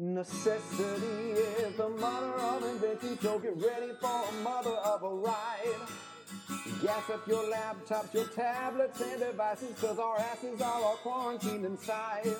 Necessity 0.00 1.32
is 1.60 1.76
the 1.76 1.86
mother 1.90 2.32
of 2.32 2.64
invention, 2.64 3.18
so 3.20 3.38
get 3.38 3.54
ready 3.58 3.92
for 4.00 4.24
a 4.30 4.32
mother 4.42 4.70
of 4.70 5.02
a 5.02 5.08
ride. 5.10 5.74
Gas 6.82 7.10
up 7.10 7.28
your 7.28 7.44
laptops, 7.44 8.14
your 8.14 8.24
tablets, 8.28 8.98
and 9.02 9.20
devices, 9.20 9.78
cause 9.78 9.98
our 9.98 10.16
asses 10.18 10.58
are 10.62 10.82
all 10.82 10.98
quarantined 11.02 11.66
inside. 11.66 12.34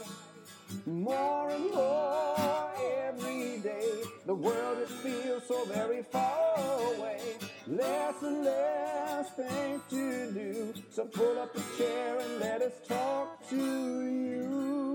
More 0.87 1.51
and 1.51 1.71
more 1.71 2.71
every 3.07 3.59
day, 3.59 4.05
the 4.25 4.35
world 4.35 4.79
it 4.79 4.89
feels 4.89 5.47
so 5.47 5.63
very 5.67 6.03
far 6.05 6.57
away. 6.95 7.21
Less 7.67 8.23
and 8.23 8.43
less 8.43 9.29
things 9.33 9.83
to 9.91 10.33
do, 10.33 10.73
so 10.91 11.05
pull 11.05 11.39
up 11.39 11.55
a 11.55 11.77
chair 11.77 12.21
and 12.21 12.41
let 12.41 12.63
us 12.63 12.73
talk 12.89 13.47
to 13.51 13.57
you. 13.57 14.90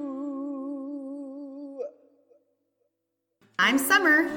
I'm 3.58 3.78
Summer. 3.78 4.30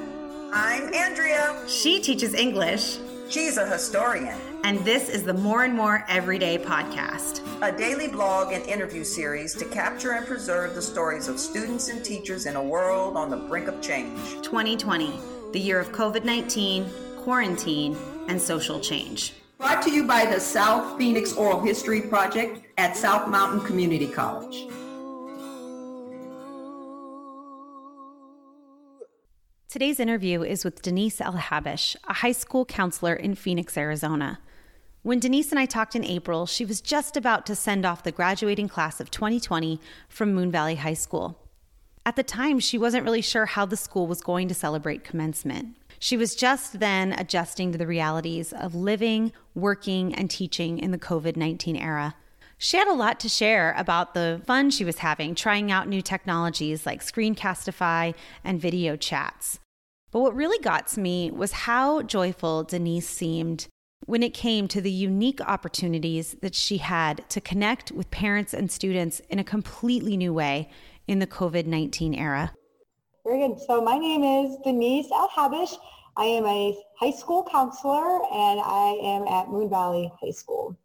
I'm 0.53 0.95
Andrea. 0.95 1.65
She 1.67 2.01
teaches 2.01 2.35
English. 2.35 2.99
She's 3.29 3.57
a 3.57 3.67
historian. 3.67 4.39
And 4.63 4.79
this 4.85 5.09
is 5.09 5.25
the 5.25 5.35
More 5.35 5.65
and 5.65 5.75
More 5.75 6.05
Everyday 6.09 6.57
podcast, 6.57 7.41
a 7.61 7.77
daily 7.77 8.07
blog 8.07 8.53
and 8.53 8.65
interview 8.67 9.03
series 9.03 9.57
to 9.57 9.65
capture 9.65 10.13
and 10.13 10.25
preserve 10.25 10.77
the 10.77 10.83
stories 10.83 11.27
of 11.27 11.41
students 11.41 11.89
and 11.89 12.05
teachers 12.05 12.47
in 12.47 12.55
a 12.55 12.63
world 12.63 13.17
on 13.17 13.29
the 13.29 13.37
brink 13.37 13.67
of 13.67 13.83
change. 13.83 14.17
2020, 14.43 15.19
the 15.53 15.59
year 15.59 15.81
of 15.81 15.91
COVID 15.91 16.23
19, 16.23 16.89
quarantine, 17.17 17.97
and 18.29 18.41
social 18.41 18.79
change. 18.79 19.35
Brought 19.59 19.83
to 19.83 19.91
you 19.91 20.07
by 20.07 20.27
the 20.27 20.39
South 20.39 20.97
Phoenix 20.97 21.33
Oral 21.33 21.61
History 21.61 22.03
Project 22.03 22.61
at 22.79 22.97
South 22.97 23.29
Mountain 23.29 23.67
Community 23.67 24.07
College. 24.07 24.69
Today's 29.71 30.01
interview 30.01 30.43
is 30.43 30.65
with 30.65 30.81
Denise 30.81 31.19
Elhabich, 31.19 31.95
a 32.05 32.15
high 32.15 32.33
school 32.33 32.65
counselor 32.65 33.13
in 33.13 33.35
Phoenix, 33.35 33.77
Arizona. 33.77 34.39
When 35.03 35.21
Denise 35.21 35.51
and 35.51 35.59
I 35.59 35.67
talked 35.67 35.95
in 35.95 36.07
April, 36.07 36.47
she 36.47 36.65
was 36.65 36.81
just 36.81 37.19
about 37.19 37.45
to 37.45 37.55
send 37.55 37.85
off 37.85 38.03
the 38.03 38.11
graduating 38.11 38.69
class 38.69 38.99
of 38.99 39.11
2020 39.11 39.79
from 40.09 40.33
Moon 40.33 40.51
Valley 40.51 40.77
High 40.77 40.95
School. 40.95 41.39
At 42.07 42.17
the 42.17 42.23
time, 42.23 42.61
she 42.61 42.79
wasn't 42.79 43.05
really 43.05 43.21
sure 43.21 43.45
how 43.45 43.67
the 43.67 43.77
school 43.77 44.07
was 44.07 44.23
going 44.23 44.49
to 44.49 44.55
celebrate 44.55 45.05
commencement. 45.05 45.77
She 45.99 46.17
was 46.17 46.35
just 46.35 46.81
then 46.81 47.13
adjusting 47.13 47.71
to 47.73 47.77
the 47.77 47.87
realities 47.87 48.55
of 48.55 48.75
living, 48.75 49.33
working, 49.55 50.15
and 50.15 50.31
teaching 50.31 50.79
in 50.79 50.93
the 50.93 50.99
COVID 50.99 51.37
19 51.37 51.77
era. 51.77 52.15
She 52.61 52.77
had 52.77 52.89
a 52.89 52.93
lot 52.93 53.21
to 53.21 53.29
share 53.29 53.73
about 53.79 54.15
the 54.15 54.43
fun 54.45 54.71
she 54.71 54.85
was 54.85 54.99
having 54.99 55.37
trying 55.37 55.71
out 55.71 55.87
new 55.87 56.03
technologies 56.03 56.85
like 56.85 57.01
Screencastify 57.01 58.15
and 58.43 58.61
video 58.61 58.97
chats. 58.97 59.61
But 60.11 60.21
what 60.21 60.35
really 60.35 60.59
got 60.63 60.87
to 60.89 61.01
me 61.01 61.31
was 61.31 61.53
how 61.53 62.03
joyful 62.03 62.65
Denise 62.65 63.09
seemed 63.09 63.69
when 64.07 64.23
it 64.23 64.33
came 64.33 64.69
to 64.69 64.81
the 64.81 64.91
unique 64.91 65.41
opportunities 65.43 66.37
that 66.41 66.55
she 66.55 66.79
had 66.79 67.29
to 67.29 67.41
connect 67.41 67.93
with 67.93 68.11
parents 68.11 68.55
and 68.55 68.71
students 68.71 69.21
in 69.29 69.39
a 69.39 69.45
completely 69.45 70.17
new 70.17 70.33
way 70.33 70.71
in 71.07 71.19
the 71.19 71.27
COVID 71.27 71.67
19 71.67 72.15
era. 72.15 72.53
Very 73.25 73.47
good. 73.47 73.61
So 73.61 73.83
my 73.83 73.99
name 73.99 74.25
is 74.25 74.57
Denise 74.65 75.09
Alhabish. 75.11 75.77
I 76.17 76.25
am 76.25 76.47
a 76.47 76.77
high 76.99 77.11
school 77.11 77.47
counselor 77.51 78.21
and 78.33 78.61
I 78.65 78.99
am 79.03 79.29
at 79.29 79.49
Moon 79.49 79.69
Valley 79.69 80.11
High 80.21 80.31
School. 80.31 80.77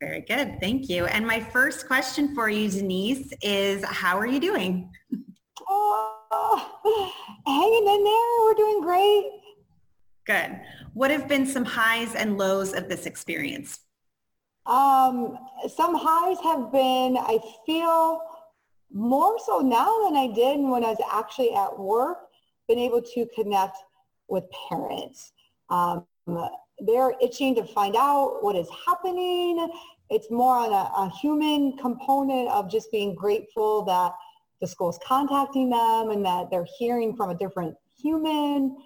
Very 0.00 0.20
good. 0.20 0.58
Thank 0.60 0.88
you. 0.88 1.06
And 1.06 1.24
my 1.24 1.38
first 1.38 1.86
question 1.86 2.34
for 2.34 2.48
you, 2.48 2.68
Denise, 2.68 3.32
is 3.40 3.84
how 3.84 4.18
are 4.18 4.26
you 4.26 4.40
doing? 4.40 4.90
Oh, 5.68 6.21
hanging 7.46 7.88
in 7.88 8.04
there. 8.04 8.40
We're 8.40 8.54
doing 8.54 8.80
great. 8.82 9.30
Good. 10.26 10.60
What 10.94 11.10
have 11.10 11.28
been 11.28 11.46
some 11.46 11.64
highs 11.64 12.14
and 12.14 12.38
lows 12.38 12.72
of 12.72 12.88
this 12.88 13.06
experience? 13.06 13.80
Um, 14.66 15.38
some 15.74 15.96
highs 15.96 16.38
have 16.44 16.70
been, 16.70 17.16
I 17.18 17.38
feel 17.66 18.22
more 18.92 19.38
so 19.44 19.58
now 19.58 20.04
than 20.04 20.16
I 20.16 20.32
did 20.32 20.60
when 20.60 20.84
I 20.84 20.90
was 20.90 21.02
actually 21.10 21.54
at 21.54 21.76
work, 21.76 22.18
been 22.68 22.78
able 22.78 23.02
to 23.02 23.26
connect 23.34 23.78
with 24.28 24.44
parents. 24.68 25.32
Um, 25.70 26.06
they're 26.78 27.14
itching 27.20 27.54
to 27.56 27.64
find 27.64 27.96
out 27.96 28.38
what 28.42 28.54
is 28.54 28.68
happening. 28.86 29.68
It's 30.10 30.30
more 30.30 30.56
on 30.56 30.72
a, 30.72 31.06
a 31.06 31.10
human 31.20 31.76
component 31.78 32.48
of 32.50 32.70
just 32.70 32.90
being 32.92 33.14
grateful 33.14 33.82
that 33.84 34.12
the 34.62 34.68
school's 34.68 34.98
contacting 35.06 35.68
them 35.68 36.10
and 36.10 36.24
that 36.24 36.50
they're 36.50 36.66
hearing 36.78 37.14
from 37.14 37.28
a 37.28 37.34
different 37.34 37.74
human. 38.00 38.76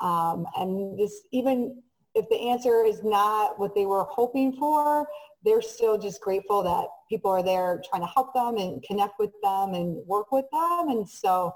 Um, 0.00 0.46
and 0.56 0.98
this, 0.98 1.22
even 1.32 1.82
if 2.14 2.26
the 2.30 2.36
answer 2.48 2.84
is 2.84 3.02
not 3.02 3.58
what 3.58 3.74
they 3.74 3.84
were 3.84 4.04
hoping 4.04 4.52
for, 4.54 5.06
they're 5.44 5.60
still 5.60 5.98
just 5.98 6.20
grateful 6.22 6.62
that 6.62 6.86
people 7.10 7.30
are 7.30 7.42
there 7.42 7.82
trying 7.90 8.02
to 8.02 8.06
help 8.06 8.32
them 8.32 8.56
and 8.56 8.82
connect 8.82 9.18
with 9.18 9.32
them 9.42 9.74
and 9.74 9.96
work 10.06 10.32
with 10.32 10.46
them. 10.52 10.88
And 10.88 11.06
so 11.06 11.52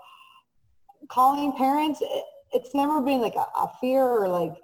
calling 1.08 1.52
parents, 1.52 2.00
it, 2.02 2.24
it's 2.52 2.74
never 2.74 3.00
been 3.00 3.20
like 3.20 3.36
a, 3.36 3.46
a 3.56 3.70
fear 3.80 4.02
or 4.02 4.28
like 4.28 4.54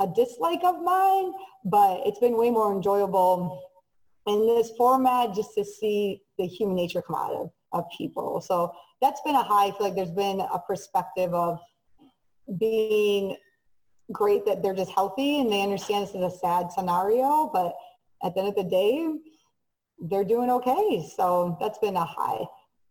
a 0.00 0.06
dislike 0.06 0.64
of 0.64 0.82
mine, 0.82 1.32
but 1.64 2.00
it's 2.04 2.18
been 2.18 2.36
way 2.36 2.50
more 2.50 2.74
enjoyable 2.74 3.62
in 4.26 4.46
this 4.46 4.70
format 4.76 5.34
just 5.34 5.54
to 5.54 5.64
see 5.64 6.22
the 6.38 6.46
human 6.46 6.74
nature 6.74 7.02
come 7.02 7.16
out 7.16 7.32
of, 7.32 7.50
of 7.74 7.84
people. 7.96 8.40
So 8.40 8.72
that's 9.02 9.20
been 9.22 9.34
a 9.34 9.42
high. 9.42 9.66
I 9.66 9.70
feel 9.72 9.86
like 9.88 9.94
there's 9.94 10.10
been 10.10 10.40
a 10.40 10.58
perspective 10.58 11.34
of 11.34 11.58
being 12.58 13.36
great 14.12 14.46
that 14.46 14.62
they're 14.62 14.74
just 14.74 14.90
healthy 14.90 15.40
and 15.40 15.52
they 15.52 15.62
understand 15.62 16.06
this 16.06 16.14
is 16.14 16.22
a 16.22 16.38
sad 16.38 16.72
scenario, 16.72 17.50
but 17.52 17.74
at 18.22 18.34
the 18.34 18.40
end 18.40 18.48
of 18.48 18.54
the 18.54 18.64
day, 18.64 19.06
they're 19.98 20.24
doing 20.24 20.50
okay. 20.50 21.06
So 21.16 21.56
that's 21.60 21.78
been 21.78 21.96
a 21.96 22.04
high 22.04 22.44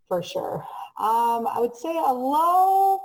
for 0.07 0.21
sure. 0.21 0.65
Um, 0.99 1.47
I 1.47 1.55
would 1.57 1.75
say 1.75 1.89
a 1.89 2.13
low, 2.13 2.99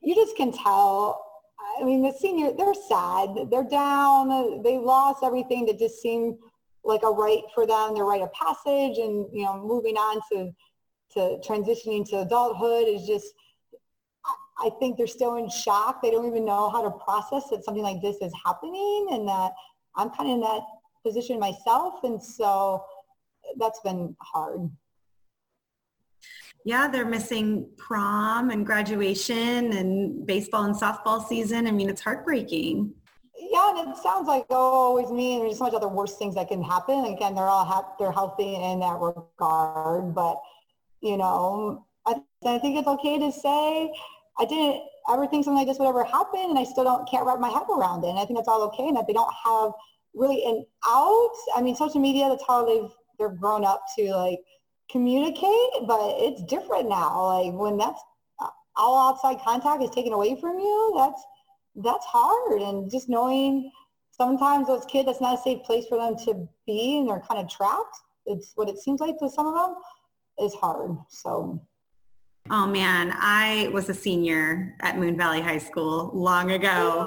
you 0.00 0.14
just 0.14 0.36
can 0.36 0.52
tell 0.52 1.32
I 1.80 1.84
mean, 1.84 2.02
the 2.02 2.12
senior, 2.12 2.52
they're 2.52 2.74
sad. 2.74 3.50
They're 3.50 3.64
down. 3.64 4.62
They 4.62 4.78
lost 4.78 5.22
everything 5.22 5.66
that 5.66 5.78
just 5.78 6.00
seemed 6.00 6.36
like 6.84 7.02
a 7.02 7.10
right 7.10 7.42
for 7.54 7.66
them, 7.66 7.94
their 7.94 8.04
rite 8.04 8.22
of 8.22 8.32
passage, 8.32 8.98
and 8.98 9.26
you 9.32 9.44
know, 9.44 9.62
moving 9.62 9.96
on 9.96 10.20
to 10.32 10.52
to 11.14 11.38
transitioning 11.46 12.08
to 12.10 12.20
adulthood 12.20 12.88
is 12.88 13.06
just. 13.06 13.34
I 14.58 14.70
think 14.78 14.96
they're 14.96 15.08
still 15.08 15.36
in 15.36 15.48
shock. 15.48 16.02
They 16.02 16.10
don't 16.10 16.26
even 16.26 16.44
know 16.44 16.70
how 16.70 16.82
to 16.82 16.90
process 16.90 17.48
that 17.50 17.64
something 17.64 17.82
like 17.82 18.00
this 18.00 18.18
is 18.20 18.32
happening, 18.44 19.08
and 19.10 19.26
that 19.26 19.52
I'm 19.96 20.10
kind 20.10 20.28
of 20.30 20.34
in 20.34 20.40
that 20.40 20.60
position 21.04 21.40
myself, 21.40 22.04
and 22.04 22.22
so 22.22 22.84
that's 23.58 23.80
been 23.80 24.14
hard 24.20 24.70
yeah, 26.64 26.88
they're 26.88 27.06
missing 27.06 27.68
prom 27.76 28.50
and 28.50 28.64
graduation 28.64 29.72
and 29.72 30.24
baseball 30.26 30.64
and 30.64 30.74
softball 30.74 31.26
season. 31.26 31.66
I 31.66 31.72
mean, 31.72 31.88
it's 31.88 32.00
heartbreaking. 32.00 32.94
Yeah, 33.38 33.70
and 33.70 33.90
it 33.90 33.96
sounds 33.96 34.28
like 34.28 34.46
oh, 34.50 34.56
always 34.56 35.10
me, 35.10 35.34
and 35.34 35.42
there's 35.42 35.58
so 35.58 35.64
much 35.64 35.74
other 35.74 35.88
worse 35.88 36.16
things 36.16 36.34
that 36.34 36.48
can 36.48 36.62
happen. 36.62 37.04
Again, 37.06 37.34
they're 37.34 37.48
all 37.48 37.64
ha- 37.64 37.94
they're 37.98 38.12
healthy 38.12 38.54
in 38.54 38.80
that 38.80 38.98
regard, 39.00 40.14
but 40.14 40.40
you 41.00 41.16
know, 41.16 41.84
I, 42.06 42.20
I 42.46 42.58
think 42.58 42.78
it's 42.78 42.88
okay 42.88 43.18
to 43.18 43.32
say 43.32 43.92
I 44.38 44.44
didn't 44.44 44.82
ever 45.10 45.26
think 45.26 45.44
something 45.44 45.58
like 45.58 45.66
this 45.66 45.78
would 45.78 45.88
ever 45.88 46.04
happen, 46.04 46.40
and 46.50 46.58
I 46.58 46.64
still 46.64 46.84
don't 46.84 47.08
can't 47.08 47.26
wrap 47.26 47.40
my 47.40 47.48
head 47.48 47.66
around 47.70 48.04
it. 48.04 48.08
And 48.08 48.18
I 48.18 48.24
think 48.24 48.38
that's 48.38 48.48
all 48.48 48.62
okay, 48.64 48.86
and 48.88 48.96
that 48.96 49.06
they 49.06 49.12
don't 49.12 49.32
have 49.44 49.72
really 50.14 50.44
an 50.44 50.64
out. 50.86 51.34
I 51.56 51.62
mean, 51.62 51.74
social 51.74 52.00
media, 52.00 52.28
that's 52.28 52.44
how 52.46 52.64
they've 52.64 52.90
they're 53.18 53.30
grown 53.30 53.64
up 53.64 53.82
to 53.98 54.14
like 54.14 54.40
communicate, 54.90 55.86
but 55.86 56.16
it's 56.18 56.42
different 56.44 56.88
now. 56.88 57.26
Like 57.26 57.54
when 57.54 57.76
that's 57.76 58.00
uh, 58.40 58.48
all 58.76 59.10
outside 59.10 59.42
contact 59.42 59.82
is 59.82 59.90
taken 59.90 60.12
away 60.12 60.38
from 60.40 60.58
you, 60.58 60.94
that's 60.96 61.22
that's 61.76 62.04
hard. 62.06 62.60
And 62.60 62.90
just 62.90 63.08
knowing 63.08 63.70
sometimes 64.10 64.66
those 64.66 64.84
kids, 64.86 65.06
that's 65.06 65.20
not 65.20 65.38
a 65.38 65.42
safe 65.42 65.62
place 65.64 65.86
for 65.88 65.98
them 65.98 66.16
to 66.24 66.48
be, 66.66 66.98
and 66.98 67.08
they're 67.08 67.22
kind 67.28 67.40
of 67.40 67.48
trapped. 67.50 67.96
It's 68.26 68.52
what 68.54 68.68
it 68.68 68.78
seems 68.78 69.00
like 69.00 69.18
to 69.18 69.28
some 69.28 69.46
of 69.46 69.54
them 69.54 69.76
is 70.40 70.54
hard. 70.54 70.96
So. 71.08 71.60
Oh 72.50 72.66
man, 72.66 73.14
I 73.16 73.70
was 73.72 73.88
a 73.88 73.94
senior 73.94 74.74
at 74.80 74.98
Moon 74.98 75.16
Valley 75.16 75.40
High 75.40 75.58
School 75.58 76.10
long 76.12 76.50
ago. 76.50 77.06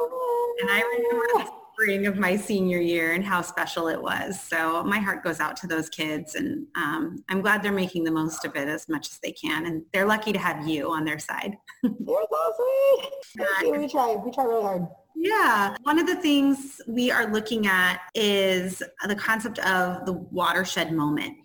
And 0.62 0.69
I 0.69 0.81
remember 0.81 1.25
oh, 1.33 1.64
spring 1.75 2.07
of 2.07 2.18
my 2.18 2.38
senior 2.38 2.80
year 2.80 3.13
and 3.13 3.24
how 3.24 3.42
special 3.42 3.88
it 3.88 4.01
was. 4.01 4.39
So 4.39 4.83
my 4.83 4.98
heart 4.98 5.24
goes 5.24 5.39
out 5.39 5.57
to 5.57 5.68
those 5.68 5.89
kids 5.89 6.36
and 6.36 6.66
um, 6.75 7.24
I'm 7.27 7.42
glad 7.42 7.62
they're 7.62 7.74
making 7.74 8.06
the 8.06 8.12
most 8.12 8.45
of 8.45 8.56
it 8.56 8.68
as 8.69 8.88
much 8.88 9.10
as 9.10 9.19
they 9.19 9.33
can. 9.33 9.66
And 9.66 9.83
they're 9.92 10.06
lucky 10.06 10.31
to 10.31 10.39
have 10.39 10.68
you 10.68 10.89
on 10.89 11.04
their 11.04 11.19
side. 11.19 11.57
You're 11.83 12.27
so 12.31 13.36
sweet. 13.60 13.77
We 13.77 13.88
try. 13.89 14.16
We 14.16 14.31
try 14.31 14.45
really 14.45 14.63
hard. 14.63 14.88
Yeah. 15.16 15.75
One 15.83 16.00
of 16.00 16.07
the 16.07 16.16
things 16.16 16.80
we 16.88 17.12
are 17.12 17.31
looking 17.31 17.68
at 17.68 18.00
is 18.13 18.81
the 19.06 19.16
concept 19.16 19.60
of 19.60 20.06
the 20.06 20.13
watershed 20.13 20.94
moment. 20.94 21.36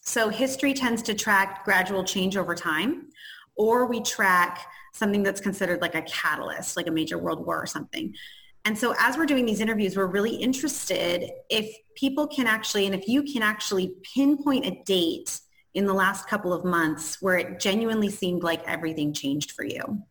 So 0.00 0.30
history 0.30 0.72
tends 0.72 1.02
to 1.02 1.14
track 1.14 1.64
gradual 1.64 2.04
change 2.04 2.36
over 2.36 2.54
time 2.54 3.08
or 3.56 3.86
we 3.86 4.00
track 4.00 4.66
something 4.94 5.22
that's 5.22 5.40
considered 5.40 5.80
like 5.82 5.94
a 5.94 6.02
catalyst, 6.02 6.76
like 6.76 6.86
a 6.86 6.90
major 6.90 7.18
world 7.18 7.44
war 7.44 7.60
or 7.62 7.66
something. 7.66 8.14
And 8.64 8.76
so 8.76 8.94
as 8.98 9.16
we're 9.16 9.26
doing 9.26 9.46
these 9.46 9.60
interviews, 9.60 9.96
we're 9.96 10.06
really 10.06 10.36
interested 10.36 11.30
if 11.48 11.74
people 11.94 12.26
can 12.26 12.46
actually, 12.46 12.86
and 12.86 12.94
if 12.94 13.08
you 13.08 13.22
can 13.22 13.42
actually 13.42 13.94
pinpoint 14.14 14.66
a 14.66 14.82
date 14.84 15.40
in 15.74 15.86
the 15.86 15.94
last 15.94 16.28
couple 16.28 16.52
of 16.52 16.64
months 16.64 17.22
where 17.22 17.36
it 17.36 17.60
genuinely 17.60 18.10
seemed 18.10 18.42
like 18.42 18.62
everything 18.66 19.12
changed 19.12 19.52
for 19.52 19.64
you. 19.64 20.02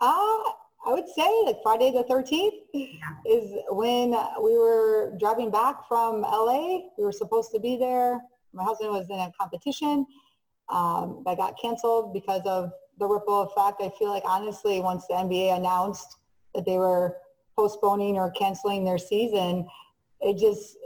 Uh, 0.00 0.42
I 0.86 0.92
would 0.92 1.08
say 1.14 1.28
like 1.44 1.56
Friday 1.62 1.90
the 1.90 2.04
13th 2.04 2.50
yeah. 2.72 2.86
is 3.26 3.52
when 3.68 4.10
we 4.42 4.58
were 4.58 5.14
driving 5.20 5.50
back 5.50 5.86
from 5.86 6.22
LA. 6.22 6.80
We 6.96 7.04
were 7.04 7.12
supposed 7.12 7.52
to 7.52 7.60
be 7.60 7.76
there. 7.76 8.20
My 8.52 8.64
husband 8.64 8.90
was 8.90 9.08
in 9.10 9.18
a 9.18 9.30
competition 9.38 10.06
um, 10.70 11.22
that 11.26 11.36
got 11.36 11.54
canceled 11.60 12.14
because 12.14 12.42
of 12.46 12.70
the 12.98 13.06
ripple 13.06 13.42
effect. 13.42 13.80
I 13.82 13.90
feel 13.98 14.08
like 14.08 14.22
honestly, 14.24 14.80
once 14.80 15.06
the 15.06 15.14
NBA 15.14 15.56
announced 15.56 16.16
that 16.54 16.64
they 16.64 16.78
were 16.78 17.16
postponing 17.56 18.16
or 18.16 18.30
canceling 18.32 18.84
their 18.84 18.98
season, 18.98 19.66
it 20.20 20.38
just 20.38 20.76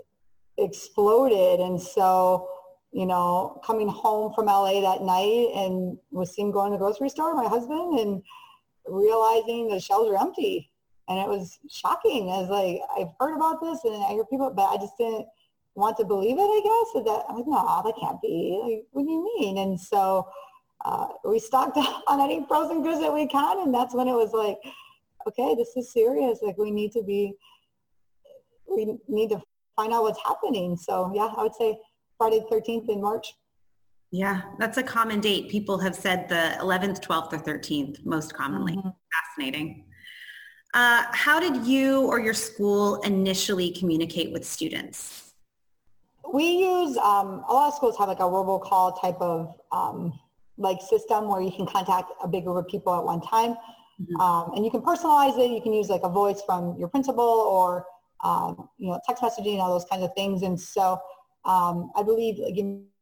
exploded. 0.59 1.61
And 1.61 1.81
so, 1.81 2.49
you 2.93 3.07
know, 3.07 3.61
coming 3.65 3.89
home 3.89 4.33
from 4.35 4.47
LA 4.47 4.81
that 4.81 5.03
night 5.03 5.49
and 5.55 5.99
was 6.11 6.35
seen 6.35 6.51
going 6.51 6.73
to 6.73 6.79
the 6.79 6.85
grocery 6.85 7.09
store, 7.09 7.35
my 7.35 7.49
husband, 7.49 7.99
and 7.99 8.23
realizing 8.87 9.69
the 9.69 9.81
shelves 9.81 10.11
are 10.11 10.21
empty. 10.21 10.71
And 11.09 11.19
it 11.19 11.29
was 11.29 11.59
shocking. 11.69 12.31
I 12.31 12.41
was 12.41 12.49
like, 12.49 12.81
I've 12.97 13.13
heard 13.21 13.37
about 13.37 13.61
this 13.61 13.85
and 13.85 14.03
I 14.03 14.13
hear 14.13 14.25
people, 14.25 14.51
but 14.51 14.65
I 14.65 14.77
just 14.77 14.97
didn't 14.97 15.27
want 15.75 15.97
to 15.99 16.05
believe 16.05 16.37
it, 16.39 16.41
I 16.41 16.61
guess. 16.65 17.05
That 17.05 17.25
I'm 17.29 17.37
like, 17.37 17.47
no, 17.47 17.83
that 17.85 17.95
can't 18.01 18.21
be. 18.23 18.59
Like, 18.63 18.87
what 18.93 19.05
do 19.05 19.11
you 19.11 19.25
mean? 19.39 19.59
And 19.59 19.79
so 19.79 20.29
uh, 20.85 21.09
we 21.25 21.39
stocked 21.39 21.77
up 21.77 22.05
on 22.07 22.21
any 22.21 22.45
frozen 22.49 22.83
goods 22.83 23.01
that 23.01 23.13
we 23.13 23.27
can. 23.27 23.59
And 23.61 23.75
that's 23.75 23.95
when 23.95 24.09
it 24.09 24.13
was 24.13 24.33
like, 24.33 24.59
okay, 25.27 25.55
this 25.55 25.77
is 25.77 25.93
serious. 25.93 26.41
Like 26.43 26.59
we 26.59 26.71
need 26.71 26.93
to 26.93 27.03
be, 27.03 27.35
we 28.69 28.97
need 29.09 29.31
to 29.31 29.43
find 29.77 29.93
out 29.93 30.03
what's 30.03 30.21
happening. 30.23 30.77
So 30.77 31.13
yeah, 31.15 31.33
I 31.37 31.43
would 31.43 31.55
say 31.55 31.79
Friday 32.19 32.41
the 32.49 32.57
13th 32.57 32.89
in 32.89 33.01
March. 33.01 33.35
Yeah, 34.11 34.43
that's 34.59 34.79
a 34.79 34.83
common 34.83 35.21
date. 35.21 35.49
People 35.49 35.79
have 35.79 35.97
said 35.97 36.29
the 36.29 36.57
11th, 36.61 37.01
12th, 37.01 37.33
or 37.33 37.39
13th 37.39 38.05
most 38.07 38.33
commonly. 38.33 38.77
Mm-hmm. 38.77 38.89
Fascinating. 39.29 39.87
Uh, 40.73 41.05
how 41.13 41.41
did 41.41 41.67
you 41.67 42.03
or 42.03 42.21
your 42.21 42.35
school 42.35 43.01
initially 43.03 43.71
communicate 43.73 44.33
with 44.33 44.45
students? 44.45 45.35
We 46.33 46.45
use, 46.45 46.97
um, 46.97 47.45
a 47.49 47.53
lot 47.53 47.69
of 47.69 47.75
schools 47.75 47.97
have 47.99 48.09
like 48.09 48.19
a 48.21 48.23
robocall 48.23 49.01
type 49.01 49.21
of 49.21 49.55
um, 49.73 50.13
like 50.59 50.81
system 50.81 51.29
where 51.29 51.41
you 51.41 51.51
can 51.51 51.67
contact 51.67 52.11
a 52.23 52.29
big 52.29 52.45
group 52.45 52.57
of 52.57 52.69
people 52.69 52.95
at 52.95 53.05
one 53.05 53.21
time. 53.21 53.57
Mm-hmm. 54.01 54.21
Um, 54.21 54.53
and 54.55 54.65
you 54.65 54.71
can 54.71 54.81
personalize 54.81 55.39
it. 55.39 55.51
You 55.51 55.61
can 55.61 55.73
use 55.73 55.89
like 55.89 56.03
a 56.03 56.09
voice 56.09 56.43
from 56.45 56.77
your 56.79 56.89
principal 56.89 57.25
or, 57.25 57.87
um, 58.23 58.69
you 58.79 58.89
know, 58.89 59.01
text 59.07 59.23
messaging, 59.23 59.59
all 59.59 59.71
those 59.71 59.87
kinds 59.91 60.03
of 60.03 60.11
things. 60.15 60.43
And 60.43 60.61
so 60.61 60.99
um, 61.45 61.91
I 61.95 62.03
believe 62.03 62.39
like 62.39 62.57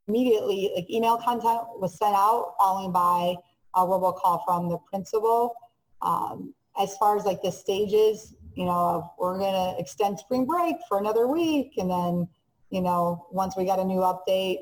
immediately 0.09 0.71
like 0.75 0.91
email 0.91 1.17
content 1.17 1.61
was 1.77 1.97
sent 1.99 2.15
out 2.15 2.55
following 2.59 2.93
by 2.93 3.35
a 3.75 3.87
robocall 3.87 4.43
from 4.45 4.69
the 4.69 4.79
principal. 4.91 5.55
Um, 6.03 6.55
as 6.79 6.97
far 6.97 7.17
as 7.17 7.25
like 7.25 7.43
the 7.43 7.53
stages, 7.53 8.35
you 8.55 8.65
know, 8.65 9.11
we're 9.19 9.39
going 9.39 9.53
to 9.53 9.81
extend 9.81 10.19
spring 10.19 10.45
break 10.45 10.77
for 10.89 10.99
another 10.99 11.27
week. 11.27 11.75
And 11.79 11.91
then, 11.91 12.29
you 12.71 12.83
know, 12.83 13.27
once 13.31 13.57
we 13.57 13.65
got 13.65 13.79
a 13.79 13.85
new 13.85 14.01
update, 14.01 14.59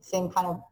same 0.00 0.30
kind 0.30 0.46
of 0.46 0.62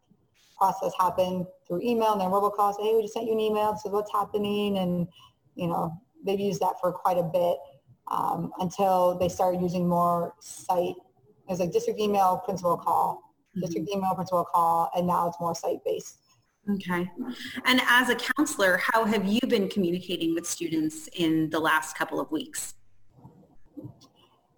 process 0.56 0.92
happened 0.98 1.46
through 1.66 1.80
email 1.82 2.12
and 2.12 2.20
then 2.20 2.28
robocalls. 2.28 2.76
Hey, 2.80 2.94
we 2.94 3.02
just 3.02 3.14
sent 3.14 3.26
you 3.26 3.32
an 3.32 3.40
email. 3.40 3.72
This 3.72 3.84
is 3.84 3.92
what's 3.92 4.12
happening. 4.12 4.78
And, 4.78 5.08
you 5.54 5.66
know, 5.66 5.92
they've 6.24 6.40
used 6.40 6.60
that 6.60 6.74
for 6.80 6.92
quite 6.92 7.18
a 7.18 7.22
bit 7.22 7.58
um, 8.10 8.52
until 8.60 9.18
they 9.18 9.28
started 9.28 9.60
using 9.60 9.88
more 9.88 10.34
site. 10.40 10.94
It 10.96 11.50
was 11.50 11.60
like 11.60 11.72
district 11.72 12.00
email, 12.00 12.38
principal 12.44 12.76
call, 12.76 13.34
mm-hmm. 13.50 13.60
district 13.60 13.88
email, 13.92 14.14
principal 14.14 14.44
call, 14.44 14.90
and 14.96 15.06
now 15.06 15.28
it's 15.28 15.38
more 15.40 15.54
site-based. 15.54 16.18
Okay. 16.68 17.08
And 17.64 17.80
as 17.88 18.08
a 18.08 18.16
counselor, 18.16 18.80
how 18.82 19.04
have 19.04 19.24
you 19.24 19.38
been 19.46 19.68
communicating 19.68 20.34
with 20.34 20.46
students 20.46 21.08
in 21.14 21.48
the 21.50 21.60
last 21.60 21.96
couple 21.96 22.18
of 22.18 22.30
weeks? 22.32 22.74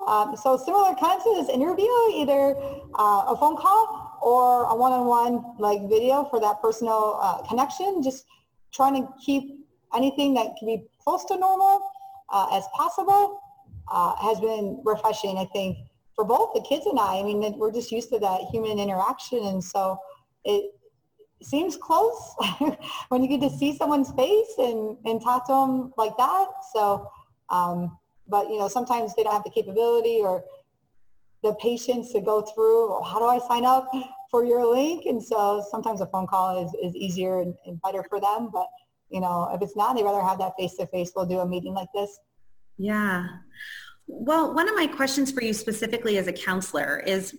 Um, 0.06 0.34
so 0.34 0.56
similar 0.56 0.94
kinds 0.94 1.22
of 1.26 1.36
this 1.36 1.54
interview, 1.54 1.90
either 2.14 2.56
uh, 2.94 3.24
a 3.28 3.36
phone 3.38 3.58
call 3.58 4.07
or 4.22 4.64
a 4.64 4.74
one-on-one 4.74 5.56
like 5.58 5.88
video 5.88 6.24
for 6.24 6.40
that 6.40 6.60
personal 6.60 7.18
uh, 7.20 7.42
connection. 7.42 8.02
Just 8.02 8.26
trying 8.72 8.94
to 9.02 9.08
keep 9.24 9.66
anything 9.94 10.34
that 10.34 10.56
can 10.58 10.66
be 10.66 10.84
close 11.02 11.24
to 11.26 11.36
normal 11.38 11.90
uh, 12.30 12.48
as 12.52 12.64
possible 12.74 13.40
uh, 13.90 14.14
has 14.16 14.40
been 14.40 14.80
refreshing, 14.84 15.38
I 15.38 15.46
think, 15.46 15.78
for 16.14 16.24
both 16.24 16.52
the 16.54 16.60
kids 16.60 16.86
and 16.86 16.98
I. 16.98 17.18
I 17.18 17.22
mean, 17.22 17.58
we're 17.58 17.72
just 17.72 17.90
used 17.90 18.10
to 18.10 18.18
that 18.18 18.42
human 18.52 18.78
interaction, 18.78 19.44
and 19.44 19.62
so 19.62 19.98
it 20.44 20.72
seems 21.42 21.76
close 21.76 22.34
when 23.08 23.22
you 23.22 23.28
get 23.28 23.40
to 23.40 23.56
see 23.56 23.76
someone's 23.76 24.10
face 24.12 24.54
and, 24.58 24.96
and 25.04 25.22
talk 25.22 25.46
to 25.46 25.52
them 25.52 25.92
like 25.96 26.16
that. 26.16 26.46
So 26.72 27.08
um, 27.50 27.96
but 28.28 28.48
you 28.48 28.58
know 28.58 28.68
sometimes 28.68 29.14
they 29.14 29.22
don't 29.22 29.32
have 29.32 29.44
the 29.44 29.50
capability 29.50 30.20
or 30.22 30.44
the 31.42 31.54
patience 31.54 32.12
to 32.12 32.20
go 32.20 32.42
through 32.42 33.02
how 33.04 33.18
do 33.18 33.26
i 33.26 33.38
sign 33.46 33.64
up 33.64 33.88
for 34.30 34.44
your 34.44 34.66
link? 34.66 35.06
And 35.06 35.22
so 35.22 35.64
sometimes 35.70 36.00
a 36.00 36.06
phone 36.06 36.26
call 36.26 36.64
is, 36.64 36.74
is 36.82 36.94
easier 36.94 37.40
and, 37.40 37.54
and 37.66 37.80
better 37.82 38.02
for 38.02 38.20
them 38.20 38.50
but 38.52 38.66
you 39.10 39.20
know 39.20 39.48
if 39.54 39.62
it's 39.62 39.76
not 39.76 39.96
they'd 39.96 40.04
rather 40.04 40.20
have 40.20 40.38
that 40.38 40.52
face 40.58 40.74
to 40.76 40.86
face 40.88 41.12
we'll 41.14 41.26
do 41.26 41.38
a 41.40 41.48
meeting 41.48 41.74
like 41.74 41.88
this. 41.94 42.18
Yeah. 42.76 43.26
Well 44.06 44.54
one 44.54 44.68
of 44.68 44.74
my 44.74 44.86
questions 44.86 45.32
for 45.32 45.42
you 45.42 45.52
specifically 45.52 46.18
as 46.18 46.26
a 46.26 46.32
counselor 46.32 47.00
is 47.00 47.38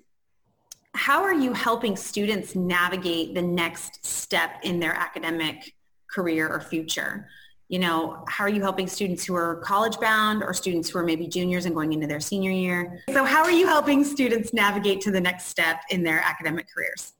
how 0.95 1.22
are 1.22 1.34
you 1.34 1.54
helping 1.54 1.95
students 1.95 2.56
navigate 2.56 3.36
the 3.36 3.42
next 3.42 4.06
step 4.06 4.60
in 4.63 4.80
their 4.80 4.94
academic 4.94 5.75
career 6.12 6.50
or 6.50 6.60
future 6.60 7.28
you 7.69 7.77
know, 7.77 8.24
how 8.27 8.44
are 8.44 8.50
you 8.50 8.62
helping 8.62 8.88
students 8.88 9.24
who 9.24 9.36
are 9.36 9.57
college 9.57 10.00
bound 10.00 10.42
or 10.42 10.56
students 10.56 10.89
who 10.89 10.98
are 10.98 11.04
maybe 11.04 11.27
juniors 11.27 11.68
and 11.68 11.75
going 11.75 11.94
into 11.94 12.07
their 12.07 12.19
senior 12.19 12.50
year? 12.50 13.04
So 13.13 13.24
how 13.24 13.44
are 13.44 13.51
you 13.51 13.68
helping 13.68 14.04
students 14.04 14.54
navigate 14.54 15.01
to 15.01 15.12
the 15.12 15.21
next 15.21 15.45
step 15.45 15.81
in 15.92 16.01
their 16.01 16.19
academic 16.19 16.66
careers? 16.74 17.13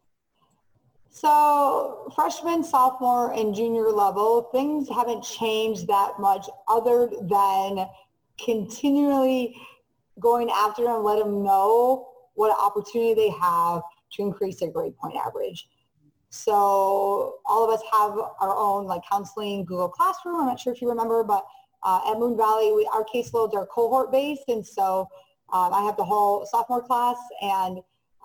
So 1.12 2.12
freshman, 2.16 2.64
sophomore, 2.64 3.32
and 3.34 3.54
junior 3.54 3.92
level, 3.92 4.50
things 4.52 4.90
haven't 4.90 5.24
changed 5.24 5.86
that 5.88 6.14
much 6.18 6.48
other 6.68 7.12
than 7.22 7.88
continually 8.44 9.56
going 10.20 10.50
after 10.50 10.84
them, 10.84 11.04
let 11.04 11.20
them 11.20 11.44
know 11.44 12.08
what 12.34 12.58
opportunity 12.60 13.14
they 13.14 13.30
have 13.30 13.84
to 14.14 14.22
increase 14.24 14.60
their 14.60 14.72
grade 14.72 14.98
point 14.98 15.16
average. 15.16 15.68
So 16.30 17.36
all 17.46 17.68
of 17.68 17.70
us 17.72 17.82
have 17.92 18.12
our 18.40 18.56
own 18.56 18.86
like 18.86 19.02
counseling 19.10 19.66
Google 19.66 19.90
Classroom. 19.90 20.40
I'm 20.40 20.48
not 20.48 20.60
sure 20.60 20.74
if 20.74 20.82
you 20.82 20.90
remember, 20.90 21.24
but 21.24 21.46
uh, 21.84 22.12
at 22.12 22.20
Moon 22.20 22.38
Valley, 22.38 22.72
we, 22.74 22.90
our 22.94 23.04
caseloads 23.04 23.54
are 23.56 23.66
cohort 23.66 24.12
based. 24.12 24.44
And 24.48 24.66
so 24.66 25.08
um, 25.52 25.74
I 25.74 25.82
have 25.82 25.98
the 25.98 26.04
whole 26.04 26.46
sophomore 26.46 26.84
class. 26.84 27.18
And 27.42 27.80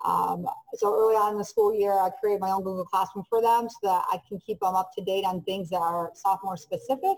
um, 0.05 0.45
so 0.75 0.93
early 0.93 1.15
on 1.15 1.31
in 1.31 1.37
the 1.37 1.45
school 1.45 1.73
year, 1.73 1.93
I 1.93 2.09
created 2.19 2.41
my 2.41 2.51
own 2.51 2.63
Google 2.63 2.85
Classroom 2.85 3.25
for 3.27 3.41
them 3.41 3.67
so 3.69 3.77
that 3.83 4.05
I 4.11 4.19
can 4.27 4.39
keep 4.39 4.59
them 4.59 4.75
up 4.75 4.91
to 4.97 5.03
date 5.03 5.25
on 5.25 5.41
things 5.41 5.69
that 5.69 5.77
are 5.77 6.11
sophomore 6.13 6.57
specific 6.57 7.17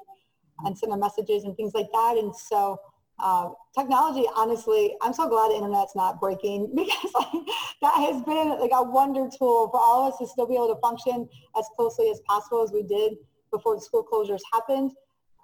and 0.66 0.78
send 0.78 0.92
them 0.92 1.00
messages 1.02 1.44
and 1.44 1.56
things 1.58 1.74
like 1.74 1.92
that. 1.92 2.16
And 2.18 2.34
so 2.36 2.80
uh, 3.20 3.50
technology, 3.78 4.26
honestly, 4.36 4.96
I'm 5.02 5.14
so 5.14 5.28
glad 5.28 5.50
the 5.50 5.56
internet's 5.56 5.96
not 5.96 6.20
breaking 6.20 6.72
because 6.76 7.12
like, 7.16 7.46
that 7.82 7.96
has 7.96 8.22
been 8.24 8.60
like 8.60 8.72
a 8.74 8.84
wonder 8.84 9.28
tool 9.38 9.70
for 9.70 9.80
all 9.80 10.08
of 10.08 10.14
us 10.14 10.20
to 10.20 10.28
still 10.28 10.48
be 10.48 10.56
able 10.56 10.74
to 10.74 10.80
function 10.82 11.28
as 11.58 11.66
closely 11.76 12.10
as 12.10 12.20
possible 12.28 12.64
as 12.64 12.72
we 12.72 12.84
did 12.84 13.14
before 13.52 13.76
the 13.76 13.82
school 13.82 14.06
closures 14.12 14.42
happened. 14.54 14.92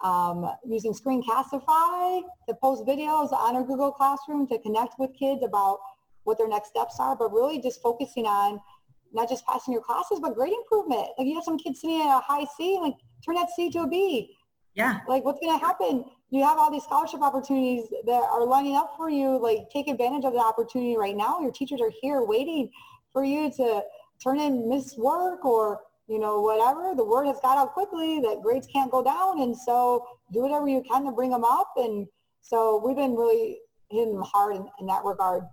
Um, 0.04 0.52
using 0.68 0.94
Screencastify 0.94 2.24
to 2.50 2.54
post 2.62 2.86
videos 2.86 3.32
on 3.32 3.56
our 3.56 3.64
Google 3.64 3.92
Classroom 3.92 4.48
to 4.48 4.60
connect 4.60 4.96
with 5.00 5.12
kids 5.18 5.44
about 5.44 5.80
what 6.26 6.38
their 6.38 6.50
next 6.50 6.70
steps 6.70 6.98
are, 7.00 7.16
but 7.16 7.32
really 7.32 7.62
just 7.62 7.82
focusing 7.82 8.26
on 8.26 8.60
not 9.14 9.30
just 9.30 9.46
passing 9.46 9.72
your 9.72 9.82
classes, 9.82 10.20
but 10.20 10.36
grade 10.36 10.54
improvement. 10.54 11.08
Like 11.18 11.28
you 11.28 11.36
have 11.36 11.44
some 11.44 11.58
kids 11.58 11.82
sitting 11.82 12.02
at 12.02 12.18
a 12.18 12.20
high 12.20 12.46
C, 12.58 12.78
like 12.82 12.96
turn 13.24 13.36
that 13.36 13.50
C 13.56 13.70
to 13.72 13.82
a 13.82 13.88
B. 13.88 14.36
Yeah. 14.76 15.00
Like 15.08 15.24
what's 15.24 15.40
going 15.40 15.58
to 15.58 15.64
happen? 15.66 16.06
you 16.34 16.44
have 16.44 16.58
all 16.58 16.72
these 16.72 16.84
scholarship 16.84 17.22
opportunities 17.22 17.94
that 18.08 18.24
are 18.32 18.44
lining 18.44 18.76
up 18.76 18.96
for 18.98 19.08
you. 19.08 19.38
Like 19.38 19.70
take 19.72 19.88
advantage 19.88 20.26
of 20.26 20.34
the 20.34 20.40
opportunity 20.40 20.98
right 20.98 21.16
now. 21.16 21.40
Your 21.40 21.52
teachers 21.52 21.80
are 21.80 21.92
here 22.02 22.24
waiting 22.24 22.72
for 23.12 23.24
you 23.24 23.52
to 23.52 23.84
turn 24.22 24.40
in 24.40 24.68
missed 24.68 24.98
work 24.98 25.46
or, 25.46 25.82
you 26.08 26.18
know, 26.18 26.42
whatever. 26.42 26.96
The 26.96 27.06
word 27.06 27.28
has 27.28 27.40
got 27.42 27.60
out 27.60 27.74
quickly 27.74 28.20
that 28.22 28.42
grades 28.42 28.66
can't 28.66 28.90
go 28.90 29.04
down. 29.04 29.44
And 29.44 29.56
so 29.56 30.08
do 30.32 30.42
whatever 30.42 30.68
you 30.68 30.84
can 30.90 31.06
to 31.06 31.12
bring 31.12 31.30
them 31.30 31.44
up. 31.44 31.74
And 31.76 32.08
so 32.42 32.82
we've 32.84 32.96
been 32.96 33.16
really 33.16 33.60
hitting 33.92 34.16
them 34.16 34.24
hard 34.24 34.56
in, 34.56 34.68
in 34.80 34.88
that 34.88 35.06
regard 35.06 35.44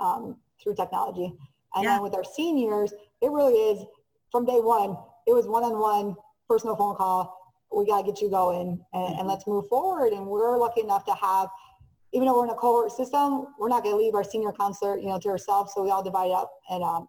um, 0.00 0.38
through 0.62 0.74
technology. 0.76 1.34
And 1.74 1.84
yeah. 1.84 1.96
then 1.96 2.02
with 2.02 2.14
our 2.14 2.24
seniors, 2.24 2.94
it 3.20 3.30
really 3.30 3.52
is 3.52 3.84
from 4.32 4.46
day 4.46 4.58
one, 4.60 4.96
it 5.26 5.34
was 5.34 5.46
one-on-one 5.46 6.16
personal 6.48 6.76
phone 6.76 6.96
call. 6.96 7.37
We 7.74 7.86
got 7.86 8.02
to 8.02 8.12
get 8.12 8.20
you 8.20 8.30
going 8.30 8.84
and, 8.92 9.18
and 9.18 9.28
let's 9.28 9.46
move 9.46 9.68
forward. 9.68 10.12
And 10.12 10.26
we're 10.26 10.56
lucky 10.58 10.80
enough 10.80 11.04
to 11.06 11.14
have, 11.14 11.48
even 12.12 12.26
though 12.26 12.38
we're 12.38 12.44
in 12.44 12.50
a 12.50 12.54
cohort 12.54 12.92
system, 12.92 13.46
we're 13.58 13.68
not 13.68 13.82
going 13.82 13.94
to 13.94 13.98
leave 13.98 14.14
our 14.14 14.24
senior 14.24 14.52
counselor, 14.52 14.98
you 14.98 15.08
know, 15.08 15.18
to 15.18 15.28
ourselves. 15.28 15.72
So 15.74 15.82
we 15.82 15.90
all 15.90 16.02
divided 16.02 16.32
up 16.32 16.50
and 16.70 16.82
um, 16.82 17.08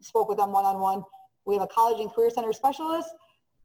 spoke 0.00 0.28
with 0.28 0.38
them 0.38 0.52
one-on-one. 0.52 1.02
We 1.46 1.54
have 1.54 1.62
a 1.62 1.68
college 1.68 2.00
and 2.00 2.12
career 2.12 2.30
center 2.30 2.52
specialist. 2.52 3.10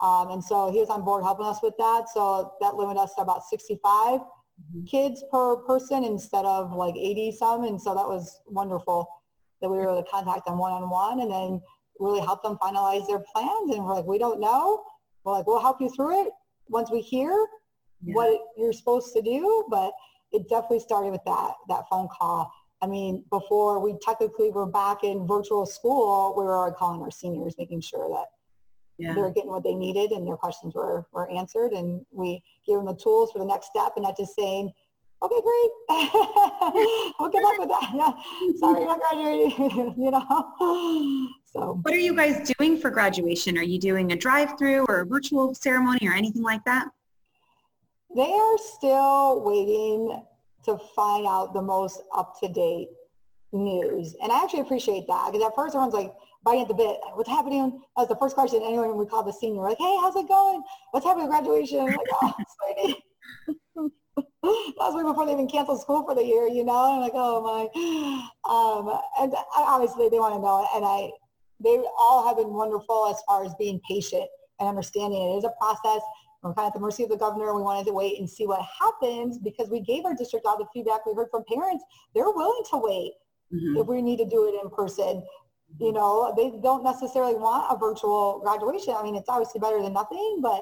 Um, 0.01 0.31
and 0.31 0.43
so 0.43 0.71
he 0.71 0.79
was 0.79 0.89
on 0.89 1.03
board 1.03 1.23
helping 1.23 1.45
us 1.45 1.59
with 1.63 1.73
that. 1.77 2.09
So 2.13 2.53
that 2.61 2.75
limited 2.75 2.99
us 2.99 3.15
to 3.15 3.21
about 3.21 3.43
65 3.43 4.19
mm-hmm. 4.19 4.83
kids 4.85 5.23
per 5.31 5.57
person 5.57 6.03
instead 6.03 6.45
of 6.45 6.73
like 6.73 6.95
80 6.95 7.31
some. 7.37 7.63
And 7.63 7.81
so 7.81 7.95
that 7.95 8.07
was 8.07 8.41
wonderful 8.45 9.09
that 9.61 9.69
we 9.69 9.77
were 9.77 9.83
able 9.83 10.03
to 10.03 10.09
contact 10.09 10.45
them 10.45 10.57
one-on-one 10.57 11.21
and 11.21 11.31
then 11.31 11.61
really 11.99 12.19
help 12.19 12.43
them 12.43 12.57
finalize 12.61 13.07
their 13.07 13.23
plans. 13.33 13.73
And 13.73 13.85
we're 13.85 13.95
like, 13.95 14.05
we 14.05 14.17
don't 14.17 14.39
know. 14.39 14.83
We're 15.25 15.34
like, 15.34 15.48
we'll 15.48 15.60
help 15.60 15.82
you 15.82 15.89
through 15.89 16.27
it 16.27 16.34
once 16.70 16.91
we 16.91 17.01
hear 17.01 17.48
yeah. 18.03 18.13
what 18.13 18.39
you're 18.58 18.74
supposed 18.74 19.13
to 19.15 19.22
do. 19.22 19.65
But 19.70 19.91
it 20.32 20.48
definitely 20.48 20.79
started 20.79 21.12
with 21.12 21.24
that, 21.25 21.53
that 21.70 21.84
phone 21.89 22.08
call. 22.08 22.51
I 22.82 22.88
mean, 22.88 23.24
before 23.32 23.79
we 23.79 23.98
technically 24.01 24.51
were 24.51 24.65
back 24.65 25.03
in 25.03 25.25
virtual 25.25 25.65
school, 25.65 26.36
we 26.38 26.44
were 26.44 26.55
already 26.55 26.75
calling 26.75 27.01
our 27.01 27.12
seniors, 27.12 27.55
making 27.58 27.82
sure 27.82 28.08
that 28.10 28.25
yeah. 28.98 29.13
they 29.13 29.22
were 29.22 29.32
getting 29.32 29.50
what 29.50 29.63
they 29.63 29.74
needed 29.74 30.12
and 30.12 30.27
their 30.27 30.36
questions 30.36 30.75
were, 30.75 31.08
were 31.12 31.29
answered. 31.32 31.72
And 31.72 32.05
we 32.12 32.44
gave 32.67 32.77
them 32.77 32.86
the 32.86 32.96
tools 32.96 33.32
for 33.32 33.39
the 33.39 33.46
next 33.46 33.67
step 33.67 33.94
and 33.96 34.03
not 34.03 34.17
just 34.17 34.36
saying, 34.36 34.72
okay, 35.22 35.41
great. 35.41 35.72
I'll 37.19 37.29
get 37.29 37.43
luck 37.43 37.57
with 37.60 37.69
that. 37.69 37.91
Yeah. 37.93 38.12
Sorry, 38.60 38.86
not 38.86 39.00
graduating, 39.00 39.95
you 39.98 40.12
know? 40.12 41.29
So 41.45 41.79
what 41.81 41.93
are 41.93 42.00
you 42.00 42.15
guys 42.15 42.51
doing 42.57 42.77
for 42.77 42.89
graduation? 42.89 43.57
Are 43.57 43.63
you 43.63 43.79
doing 43.79 44.12
a 44.12 44.15
drive-through 44.15 44.86
or 44.88 45.01
a 45.01 45.05
virtual 45.05 45.53
ceremony 45.53 46.07
or 46.07 46.13
anything 46.13 46.43
like 46.43 46.63
that? 46.65 46.89
They 48.15 48.31
are 48.31 48.57
still 48.57 49.41
waiting 49.43 50.22
to 50.65 50.77
find 50.95 51.25
out 51.25 51.53
the 51.53 51.62
most 51.62 52.01
up-to-date 52.15 52.89
news. 53.53 54.15
And 54.22 54.31
I 54.31 54.43
actually 54.43 54.62
appreciate 54.62 55.05
that 55.07 55.31
because 55.31 55.45
at 55.45 55.55
first 55.55 55.75
everyone's 55.75 55.93
like 55.93 56.13
biting 56.43 56.63
at 56.63 56.67
the 56.67 56.74
bit. 56.74 56.98
What's 57.13 57.29
happening? 57.29 57.72
That 57.95 58.01
was 58.01 58.07
the 58.10 58.15
first 58.15 58.36
question 58.36 58.62
anyone 58.63 58.89
when 58.89 58.98
we 58.98 59.05
called 59.05 59.27
the 59.27 59.34
senior. 59.34 59.62
Like, 59.62 59.77
hey, 59.77 59.98
how's 60.01 60.15
it 60.15 60.27
going? 60.27 60.62
What's 60.91 61.05
happening 61.05 61.27
with 61.27 61.36
graduation? 61.36 61.79
I'm 61.79 61.88
like, 61.88 62.07
oh, 62.22 62.34
was 64.43 64.95
way 64.95 65.03
before 65.03 65.25
they 65.25 65.34
even 65.34 65.48
canceled 65.48 65.81
school 65.81 66.03
for 66.03 66.15
the 66.15 66.24
year, 66.24 66.48
you 66.48 66.63
know? 66.63 66.86
And 66.86 66.95
I'm 66.95 67.01
like, 67.01 67.12
oh 67.15 67.41
my. 67.41 67.67
Um, 68.50 69.00
and 69.19 69.34
obviously 69.55 70.10
they 70.10 70.19
want 70.19 70.36
to 70.36 70.39
know. 70.39 70.67
And 70.75 70.86
I, 70.86 71.12
they 71.60 71.84
all 71.98 72.27
have 72.27 72.38
been 72.38 72.53
wonderful 72.53 73.07
as 73.10 73.22
far 73.27 73.43
as 73.45 73.53
being 73.55 73.79
patient 73.89 74.27
and 74.60 74.69
understanding 74.69 75.19
it 75.22 75.38
is 75.38 75.43
a 75.43 75.53
process. 75.60 76.01
We're 76.43 76.53
kind 76.53 76.67
of 76.67 76.69
at 76.69 76.74
the 76.75 76.79
mercy 76.79 77.03
of 77.03 77.10
the 77.10 77.17
governor. 77.17 77.55
We 77.55 77.63
wanted 77.63 77.88
to 77.88 77.93
wait 77.93 78.19
and 78.19 78.29
see 78.29 78.45
what 78.45 78.63
happens 78.79 79.39
because 79.39 79.69
we 79.69 79.81
gave 79.81 80.05
our 80.05 80.13
district 80.15 80.45
all 80.45 80.57
the 80.57 80.67
feedback 80.74 81.05
we 81.05 81.13
heard 81.15 81.29
from 81.31 81.43
parents. 81.51 81.84
They're 82.13 82.29
willing 82.29 82.63
to 82.69 82.77
wait 82.77 83.13
mm-hmm. 83.51 83.77
if 83.77 83.88
we 83.88 84.01
need 84.01 84.17
to 84.17 84.25
do 84.25 84.48
it 84.48 84.62
in 84.62 84.69
person. 84.69 85.24
You 85.79 85.91
know, 85.91 86.34
they 86.38 86.53
don't 86.62 86.84
necessarily 86.84 87.34
want 87.34 87.65
a 87.74 87.77
virtual 87.77 88.39
graduation. 88.43 88.93
I 88.95 89.01
mean, 89.01 89.15
it's 89.15 89.27
obviously 89.27 89.60
better 89.60 89.81
than 89.81 89.93
nothing, 89.93 90.39
but 90.41 90.62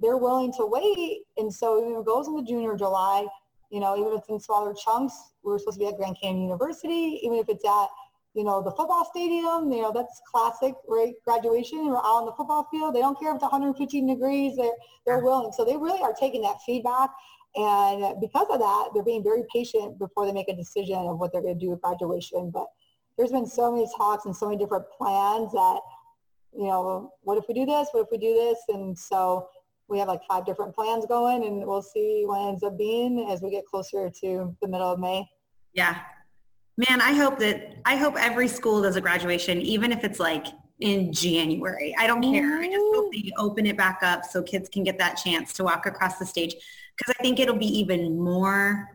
they're 0.00 0.16
willing 0.16 0.52
to 0.54 0.66
wait. 0.66 1.22
And 1.36 1.52
so 1.52 1.78
you 1.78 1.92
know, 1.92 2.00
it 2.00 2.06
goes 2.06 2.28
into 2.28 2.42
June 2.42 2.64
or 2.64 2.76
July, 2.76 3.26
you 3.70 3.80
know, 3.80 3.96
even 3.96 4.12
if 4.12 4.20
it's 4.20 4.28
in 4.28 4.40
smaller 4.40 4.74
chunks, 4.74 5.14
we're 5.42 5.58
supposed 5.58 5.78
to 5.78 5.84
be 5.84 5.88
at 5.88 5.96
Grand 5.96 6.16
Canyon 6.20 6.44
University, 6.44 7.20
even 7.22 7.38
if 7.38 7.48
it's 7.48 7.64
at 7.64 7.88
you 8.34 8.44
know, 8.44 8.62
the 8.62 8.70
football 8.70 9.04
stadium, 9.04 9.72
you 9.72 9.82
know, 9.82 9.92
that's 9.92 10.20
classic, 10.30 10.74
right? 10.86 11.14
Graduation, 11.24 11.86
we're 11.86 11.96
out 11.96 12.22
on 12.22 12.26
the 12.26 12.32
football 12.32 12.68
field. 12.70 12.94
They 12.94 13.00
don't 13.00 13.18
care 13.18 13.30
if 13.30 13.36
it's 13.36 13.42
115 13.42 14.06
degrees, 14.06 14.56
they're, 14.56 14.76
they're 15.06 15.24
willing. 15.24 15.50
So 15.50 15.64
they 15.64 15.76
really 15.76 16.00
are 16.00 16.14
taking 16.14 16.42
that 16.42 16.58
feedback. 16.64 17.10
And 17.56 18.20
because 18.20 18.46
of 18.50 18.60
that, 18.60 18.90
they're 18.94 19.02
being 19.02 19.24
very 19.24 19.42
patient 19.52 19.98
before 19.98 20.26
they 20.26 20.32
make 20.32 20.48
a 20.48 20.54
decision 20.54 20.98
of 20.98 21.18
what 21.18 21.32
they're 21.32 21.42
going 21.42 21.58
to 21.58 21.60
do 21.60 21.70
with 21.70 21.80
graduation. 21.80 22.50
But 22.50 22.66
there's 23.16 23.32
been 23.32 23.46
so 23.46 23.72
many 23.72 23.88
talks 23.96 24.26
and 24.26 24.36
so 24.36 24.46
many 24.46 24.58
different 24.58 24.84
plans 24.96 25.50
that, 25.52 25.80
you 26.56 26.66
know, 26.66 27.12
what 27.22 27.38
if 27.38 27.44
we 27.48 27.54
do 27.54 27.66
this? 27.66 27.88
What 27.90 28.02
if 28.02 28.08
we 28.12 28.18
do 28.18 28.34
this? 28.34 28.58
And 28.68 28.96
so 28.96 29.48
we 29.88 29.98
have 29.98 30.08
like 30.08 30.20
five 30.28 30.44
different 30.44 30.74
plans 30.74 31.06
going 31.06 31.44
and 31.44 31.66
we'll 31.66 31.82
see 31.82 32.24
what 32.26 32.48
ends 32.48 32.62
up 32.62 32.76
being 32.76 33.28
as 33.30 33.40
we 33.42 33.50
get 33.50 33.64
closer 33.66 34.10
to 34.20 34.56
the 34.60 34.68
middle 34.68 34.92
of 34.92 34.98
May. 34.98 35.28
Yeah, 35.72 35.98
Man, 36.78 37.00
I 37.00 37.12
hope 37.12 37.40
that 37.40 37.78
I 37.84 37.96
hope 37.96 38.14
every 38.16 38.46
school 38.46 38.82
does 38.82 38.94
a 38.94 39.00
graduation, 39.00 39.60
even 39.60 39.90
if 39.90 40.04
it's 40.04 40.20
like 40.20 40.46
in 40.78 41.12
January. 41.12 41.92
I 41.98 42.06
don't 42.06 42.22
care. 42.22 42.60
I 42.60 42.66
just 42.66 42.76
hope 42.94 43.12
they 43.12 43.18
mm-hmm. 43.18 43.44
open 43.44 43.66
it 43.66 43.76
back 43.76 43.98
up 44.04 44.24
so 44.24 44.44
kids 44.44 44.68
can 44.68 44.84
get 44.84 44.96
that 44.98 45.16
chance 45.16 45.52
to 45.54 45.64
walk 45.64 45.86
across 45.86 46.18
the 46.18 46.24
stage 46.24 46.54
because 46.54 47.16
I 47.18 47.20
think 47.20 47.40
it'll 47.40 47.56
be 47.56 47.66
even 47.66 48.16
more 48.16 48.88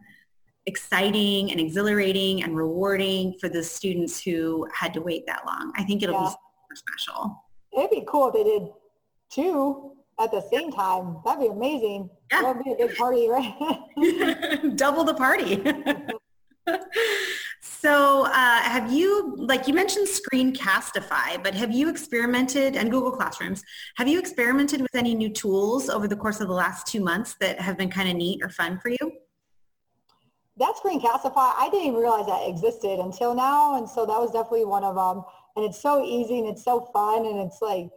exciting 0.66 1.52
and 1.52 1.60
exhilarating 1.60 2.44
and 2.44 2.56
rewarding 2.56 3.36
for 3.42 3.50
the 3.50 3.62
students 3.62 4.24
who 4.24 4.66
had 4.74 4.94
to 4.94 5.02
wait 5.02 5.26
that 5.28 5.42
long. 5.46 5.74
I 5.76 5.84
think 5.84 6.04
it'll 6.04 6.16
yeah. 6.16 6.30
be 6.30 6.30
super 6.30 6.76
special. 6.76 7.44
It'd 7.78 7.90
be 7.90 8.06
cool 8.08 8.30
if 8.30 8.34
they 8.34 8.46
did 8.46 8.70
two 9.30 9.92
at 10.24 10.32
the 10.32 10.42
same 10.52 10.72
time. 10.72 11.18
That'd 11.26 11.42
be 11.42 11.48
amazing. 11.48 12.10
Yeah. 12.32 12.42
That'd 12.42 12.64
be 12.64 12.72
a 12.72 12.88
big 12.88 12.96
party, 12.98 13.30
right? 13.30 14.76
Double 14.76 15.04
the 15.04 15.14
party. 15.14 15.62
So 17.84 18.24
uh, 18.28 18.62
have 18.62 18.94
you, 18.94 19.36
like 19.38 19.68
you 19.68 19.74
mentioned 19.74 20.08
Screencastify, 20.08 21.44
but 21.44 21.54
have 21.54 21.74
you 21.74 21.90
experimented, 21.90 22.78
and 22.78 22.90
Google 22.90 23.12
Classrooms, 23.12 23.62
have 23.98 24.08
you 24.08 24.20
experimented 24.20 24.80
with 24.80 24.96
any 24.96 25.14
new 25.14 25.28
tools 25.28 25.90
over 25.90 26.08
the 26.08 26.16
course 26.16 26.40
of 26.40 26.48
the 26.48 26.54
last 26.54 26.88
two 26.88 27.02
months 27.02 27.36
that 27.42 27.60
have 27.60 27.78
been 27.78 27.90
kind 27.90 28.08
of 28.08 28.16
neat 28.16 28.42
or 28.42 28.48
fun 28.48 28.80
for 28.80 28.88
you? 28.88 29.12
That 30.56 30.76
Screencastify, 30.82 31.34
I 31.36 31.68
didn't 31.72 31.88
even 31.88 32.00
realize 32.00 32.26
that 32.28 32.48
existed 32.48 33.00
until 33.00 33.36
now. 33.36 33.78
And 33.78 33.90
so 33.90 34.06
that 34.06 34.18
was 34.18 34.32
definitely 34.32 34.64
one 34.64 34.86
of 34.86 34.96
them. 34.96 35.26
And 35.58 35.66
it's 35.66 35.82
so 35.82 36.06
easy 36.06 36.40
and 36.40 36.48
it's 36.48 36.64
so 36.64 36.90
fun. 36.94 37.26
And 37.26 37.40
it's 37.40 37.62
like, 37.62 37.90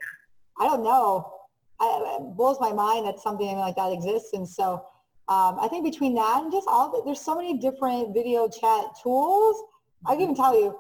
I 0.59 0.65
don't 0.65 0.83
know, 0.83 1.33
I, 1.81 2.19
it 2.19 2.37
blows 2.37 2.59
my 2.61 2.73
mind 2.73 3.07
that 3.07 3.21
something 3.21 3.57
like 3.59 3.77
that 3.77 3.93
exists. 3.93 4.33
And 4.33 4.49
so 4.49 4.85
um, 5.29 5.59
I 5.61 5.69
think 5.69 5.85
between 5.85 6.15
that 6.15 6.43
and 6.43 6.53
just 6.53 6.67
all, 6.69 6.91
the, 6.91 7.03
there's 7.05 7.21
so 7.21 7.35
many 7.35 7.59
different 7.59 8.15
video 8.15 8.49
chat 8.49 8.85
tools. 9.03 9.63
I 10.07 10.15
can 10.15 10.23
even 10.23 10.35
tell 10.37 10.59
you, 10.59 10.79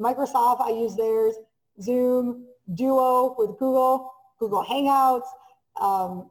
Microsoft, 0.00 0.60
I 0.60 0.70
use 0.70 0.96
theirs, 0.96 1.34
Zoom, 1.80 2.46
Duo 2.74 3.34
with 3.38 3.50
Google, 3.58 4.12
Google 4.38 4.64
Hangouts. 4.64 5.26
Um, 5.80 6.30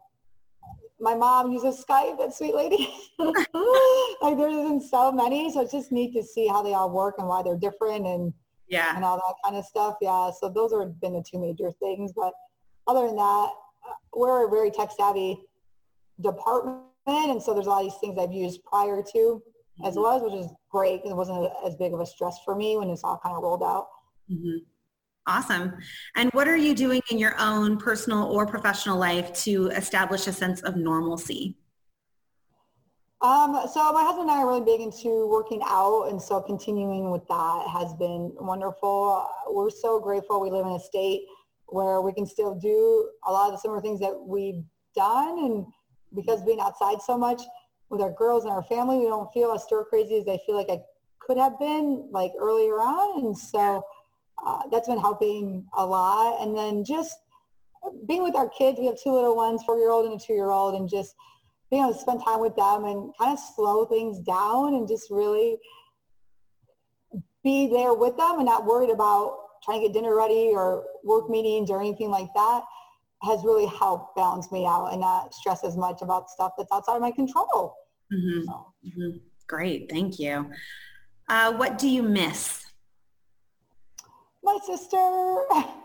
my 1.00 1.16
mom 1.16 1.52
uses 1.52 1.84
Skype, 1.84 2.18
that 2.18 2.34
sweet 2.34 2.56
lady. 2.56 2.94
like 3.20 4.38
there's 4.38 4.90
so 4.90 5.12
many, 5.12 5.52
so 5.52 5.62
it's 5.62 5.72
just 5.72 5.92
neat 5.92 6.14
to 6.14 6.24
see 6.24 6.48
how 6.48 6.62
they 6.62 6.74
all 6.74 6.90
work 6.90 7.16
and 7.18 7.28
why 7.28 7.44
they're 7.44 7.58
different 7.58 8.06
and 8.06 8.34
yeah, 8.68 8.96
and 8.96 9.04
all 9.04 9.18
that 9.18 9.36
kind 9.44 9.58
of 9.58 9.66
stuff. 9.66 9.96
Yeah, 10.02 10.32
so 10.32 10.50
those 10.50 10.72
have 10.74 11.00
been 11.00 11.14
the 11.14 11.24
two 11.30 11.40
major 11.40 11.72
things. 11.72 12.12
But 12.14 12.34
other 12.88 13.08
than 13.08 13.18
that, 13.18 13.50
we're 14.14 14.48
a 14.48 14.50
very 14.50 14.72
tech 14.72 14.90
savvy 14.98 15.38
department 16.22 16.84
and 17.08 17.42
so 17.42 17.54
there's 17.54 17.66
a 17.66 17.70
lot 17.70 17.86
of 17.86 17.92
these 17.92 18.00
things 18.00 18.18
I've 18.18 18.32
used 18.32 18.64
prior 18.64 19.02
to 19.02 19.18
mm-hmm. 19.18 19.86
as 19.86 19.96
well, 19.96 20.24
which 20.24 20.34
is 20.34 20.52
great 20.72 20.98
because 20.98 21.12
it 21.12 21.16
wasn't 21.16 21.52
as 21.66 21.76
big 21.76 21.94
of 21.94 22.00
a 22.00 22.06
stress 22.06 22.38
for 22.46 22.56
me 22.56 22.78
when 22.78 22.90
it's 22.90 23.04
all 23.04 23.20
kind 23.22 23.36
of 23.36 23.44
rolled 23.44 23.64
out. 23.64 23.88
Mm-hmm. 24.32 24.58
Awesome. 25.26 25.78
And 26.16 26.30
what 26.32 26.48
are 26.48 26.58
you 26.58 26.76
doing 26.76 27.02
in 27.10 27.18
your 27.18 27.36
own 27.40 27.78
personal 27.78 28.24
or 28.24 28.46
professional 28.46 28.98
life 28.98 29.32
to 29.44 29.68
establish 29.68 30.28
a 30.28 30.34
sense 30.34 30.62
of 30.62 30.76
normalcy? 30.76 31.58
Um, 33.22 33.58
so 33.72 33.94
my 33.94 34.04
husband 34.04 34.30
and 34.30 34.32
I 34.32 34.42
are 34.44 34.48
really 34.48 34.66
big 34.66 34.82
into 34.82 35.30
working 35.30 35.62
out, 35.66 36.10
and 36.10 36.22
so 36.22 36.42
continuing 36.42 37.10
with 37.10 37.26
that 37.30 37.68
has 37.70 37.94
been 37.94 38.34
wonderful. 38.38 39.26
We're 39.50 39.70
so 39.70 39.98
grateful 39.98 40.42
we 40.42 40.50
live 40.52 40.66
in 40.66 40.74
a 40.74 40.80
state 40.80 41.22
where 41.74 42.02
we 42.02 42.14
can 42.14 42.26
still 42.26 42.54
do 42.56 43.10
a 43.26 43.32
lot 43.32 43.48
of 43.48 43.54
the 43.54 43.58
similar 43.58 43.82
things 43.82 44.00
that 44.00 44.14
we've 44.16 44.64
done 44.96 45.40
and 45.40 45.66
because 46.16 46.44
being 46.44 46.60
outside 46.60 47.02
so 47.02 47.18
much 47.18 47.42
with 47.90 48.02
our 48.02 48.12
girls 48.12 48.44
and 48.44 48.54
our 48.54 48.64
family, 48.64 48.98
we 49.00 49.06
don't 49.06 49.32
feel 49.34 49.52
as 49.52 49.64
stir 49.64 49.84
crazy 49.86 50.18
as 50.18 50.28
I 50.28 50.38
feel 50.46 50.56
like 50.56 50.70
I 50.70 50.80
could 51.20 51.38
have 51.38 51.58
been 51.60 52.08
like 52.12 52.32
earlier 52.40 52.76
on. 52.76 53.26
And 53.26 53.38
so 53.38 53.84
uh, 54.46 54.62
that's 54.72 54.88
been 54.88 55.00
helping 55.00 55.66
a 55.76 55.86
lot. 55.86 56.42
And 56.42 56.56
then 56.56 56.84
just 56.84 57.18
being 58.08 58.24
with 58.24 58.36
our 58.36 58.50
kids, 58.50 58.80
we 58.80 58.86
have 58.86 59.02
two 59.02 59.12
little 59.12 59.36
ones, 59.36 59.64
four-year-old 59.64 60.06
and 60.06 60.20
a 60.20 60.24
two-year-old, 60.24 60.76
and 60.76 60.90
just 60.90 61.16
being 61.70 61.84
able 61.84 61.94
to 61.94 62.00
spend 62.00 62.24
time 62.24 62.40
with 62.40 62.56
them 62.56 62.86
and 62.86 63.12
kind 63.20 63.34
of 63.34 63.40
slow 63.56 63.86
things 63.86 64.20
down 64.20 64.76
and 64.76 64.88
just 64.88 65.10
really 65.10 65.58
be 67.44 67.68
there 67.68 67.94
with 67.94 68.16
them 68.18 68.36
and 68.38 68.46
not 68.46 68.66
worried 68.66 68.90
about 68.90 69.43
trying 69.64 69.82
to 69.82 69.88
get 69.88 69.94
dinner 69.94 70.16
ready 70.16 70.52
or 70.54 70.86
work 71.04 71.30
meetings 71.30 71.70
or 71.70 71.80
anything 71.80 72.10
like 72.10 72.28
that 72.36 72.64
has 73.24 73.44
really 73.44 73.66
helped 73.66 74.16
balance 74.16 74.52
me 74.52 74.66
out 74.66 74.88
and 74.88 75.00
not 75.00 75.34
stress 75.34 75.64
as 75.64 75.78
much 75.78 76.02
about 76.02 76.30
stuff 76.30 76.52
that's 76.58 76.72
outside 76.72 76.96
of 76.96 77.02
my 77.02 77.12
control. 77.12 77.76
Mm-hmm. 78.12 78.46
So. 78.46 78.74
Mm-hmm. 78.86 79.18
Great, 79.48 79.90
thank 79.90 80.20
you. 80.20 80.50
Uh, 81.30 81.54
what 81.54 81.78
do 81.78 81.88
you 81.88 82.04
miss? 82.04 82.66
My 84.44 84.58
sister. 84.66 84.98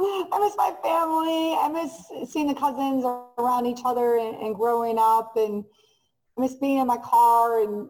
I 0.00 0.38
miss 0.40 0.56
my 0.56 0.74
family. 0.82 1.54
I 1.54 1.68
miss 1.68 2.30
seeing 2.32 2.46
the 2.46 2.54
cousins 2.54 3.04
around 3.38 3.66
each 3.66 3.80
other 3.84 4.16
and, 4.16 4.36
and 4.36 4.54
growing 4.54 4.96
up. 4.98 5.36
And 5.36 5.64
I 6.38 6.42
miss 6.42 6.54
being 6.54 6.78
in 6.78 6.86
my 6.86 6.98
car 6.98 7.62
and 7.62 7.88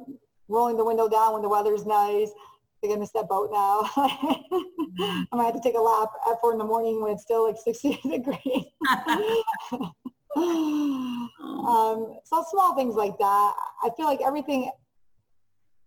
rolling 0.49 0.77
the 0.77 0.85
window 0.85 1.09
down 1.09 1.35
when 1.35 1.43
the 1.43 1.49
weather's 1.49 1.85
nice. 1.85 2.31
I 2.79 2.87
think 2.87 2.97
I 2.97 3.01
miss 3.01 3.11
that 3.13 3.29
boat 3.29 3.51
now. 3.53 3.91
I 3.97 5.27
might 5.33 5.47
have 5.47 5.55
to 5.55 5.61
take 5.61 5.75
a 5.75 5.81
lap 5.81 6.11
at 6.31 6.41
four 6.41 6.53
in 6.53 6.59
the 6.59 6.65
morning 6.65 7.03
when 7.03 7.13
it's 7.13 7.23
still 7.23 7.45
like 7.45 7.57
60 7.65 8.01
degrees. 8.09 8.67
um, 10.37 12.19
so 12.25 12.45
small 12.51 12.77
things 12.77 12.95
like 12.95 13.19
that. 13.19 13.55
I 13.83 13.91
feel 13.97 14.07
like 14.07 14.21
everything 14.25 14.71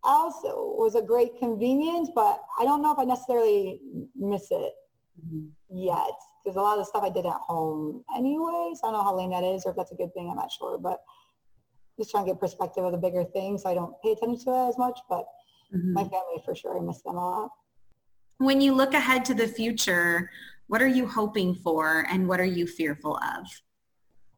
else 0.06 0.36
was 0.44 0.96
a 0.96 1.02
great 1.02 1.40
convenience, 1.40 2.10
but 2.14 2.42
I 2.60 2.66
don't 2.66 2.82
know 2.82 2.92
if 2.92 3.00
I 3.00 3.06
necessarily 3.06 3.80
miss 4.16 4.52
it 4.52 4.74
mm-hmm. 5.26 5.48
yet 5.70 6.12
because 6.44 6.58
a 6.58 6.62
lot 6.62 6.78
of 6.78 6.80
the 6.80 6.90
stuff 6.90 7.04
I 7.04 7.10
did 7.10 7.26
at 7.26 7.40
home 7.48 8.04
anyways. 8.18 8.80
I 8.84 8.88
don't 8.88 8.94
know 8.94 9.04
how 9.04 9.16
lame 9.16 9.32
that 9.32 9.44
is 9.46 9.66
or 9.66 9.72
if 9.72 9.78
that's 9.78 9.94
a 9.94 9.96
good 9.96 10.14
thing. 10.14 10.30
I'm 10.30 10.36
not 10.36 10.52
sure, 10.52 10.78
but 10.78 11.00
just 11.98 12.12
trying 12.12 12.26
to 12.26 12.32
get 12.32 12.40
perspective 12.40 12.84
of 12.84 12.92
the 12.92 12.98
bigger 12.98 13.24
things. 13.24 13.64
So 13.64 13.70
I 13.70 13.76
don't 13.76 13.94
pay 14.04 14.12
attention 14.12 14.44
to 14.46 14.66
it 14.66 14.70
as 14.70 14.78
much, 14.78 15.00
but 15.08 15.26
mm-hmm. 15.74 15.94
my 15.94 16.04
family 16.04 16.42
for 16.44 16.56
sure, 16.56 16.78
I 16.78 16.82
miss 16.82 17.02
them 17.02 17.16
a 17.16 17.30
lot. 17.30 17.52
When 18.38 18.62
you 18.62 18.74
look 18.74 18.94
ahead 18.94 19.26
to 19.26 19.34
the 19.34 19.48
future, 19.48 20.30
what 20.68 20.82
are 20.82 20.88
you 20.88 21.06
hoping 21.06 21.54
for 21.56 22.06
and 22.10 22.28
what 22.28 22.40
are 22.40 22.46
you 22.46 22.66
fearful 22.66 23.18
of? 23.18 23.46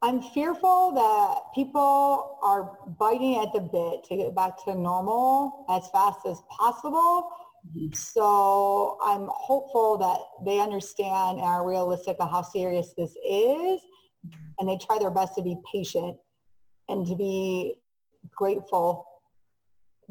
I'm 0.01 0.21
fearful 0.21 0.91
that 0.91 1.53
people 1.55 2.37
are 2.43 2.77
biting 2.99 3.37
at 3.37 3.53
the 3.53 3.61
bit 3.61 4.03
to 4.09 4.17
get 4.17 4.35
back 4.35 4.61
to 4.65 4.75
normal 4.75 5.65
as 5.69 5.89
fast 5.91 6.19
as 6.25 6.41
possible. 6.49 7.29
Mm-hmm. 7.69 7.93
So 7.93 8.97
I'm 9.01 9.29
hopeful 9.31 9.97
that 9.99 10.19
they 10.45 10.59
understand 10.59 11.37
and 11.37 11.45
are 11.45 11.65
realistic 11.65 12.17
of 12.19 12.29
how 12.29 12.41
serious 12.41 12.93
this 12.97 13.15
is 13.25 13.79
and 14.59 14.67
they 14.67 14.77
try 14.77 14.97
their 14.99 15.11
best 15.11 15.35
to 15.35 15.41
be 15.41 15.55
patient 15.71 16.17
and 16.89 17.07
to 17.07 17.15
be 17.15 17.75
grateful 18.35 19.05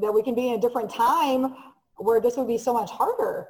that 0.02 0.12
we 0.12 0.22
can 0.22 0.34
be 0.34 0.48
in 0.48 0.54
a 0.54 0.60
different 0.60 0.90
time 0.90 1.54
where 1.96 2.20
this 2.20 2.36
would 2.36 2.48
be 2.48 2.58
so 2.58 2.72
much 2.72 2.90
harder. 2.90 3.46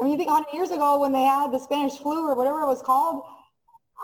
I 0.00 0.04
mean, 0.04 0.12
you 0.12 0.18
think 0.18 0.30
100 0.30 0.56
years 0.56 0.70
ago 0.70 1.00
when 1.00 1.12
they 1.12 1.22
had 1.22 1.52
the 1.52 1.58
Spanish 1.58 1.98
flu 1.98 2.26
or 2.26 2.34
whatever 2.34 2.62
it 2.62 2.66
was 2.66 2.82
called, 2.82 3.22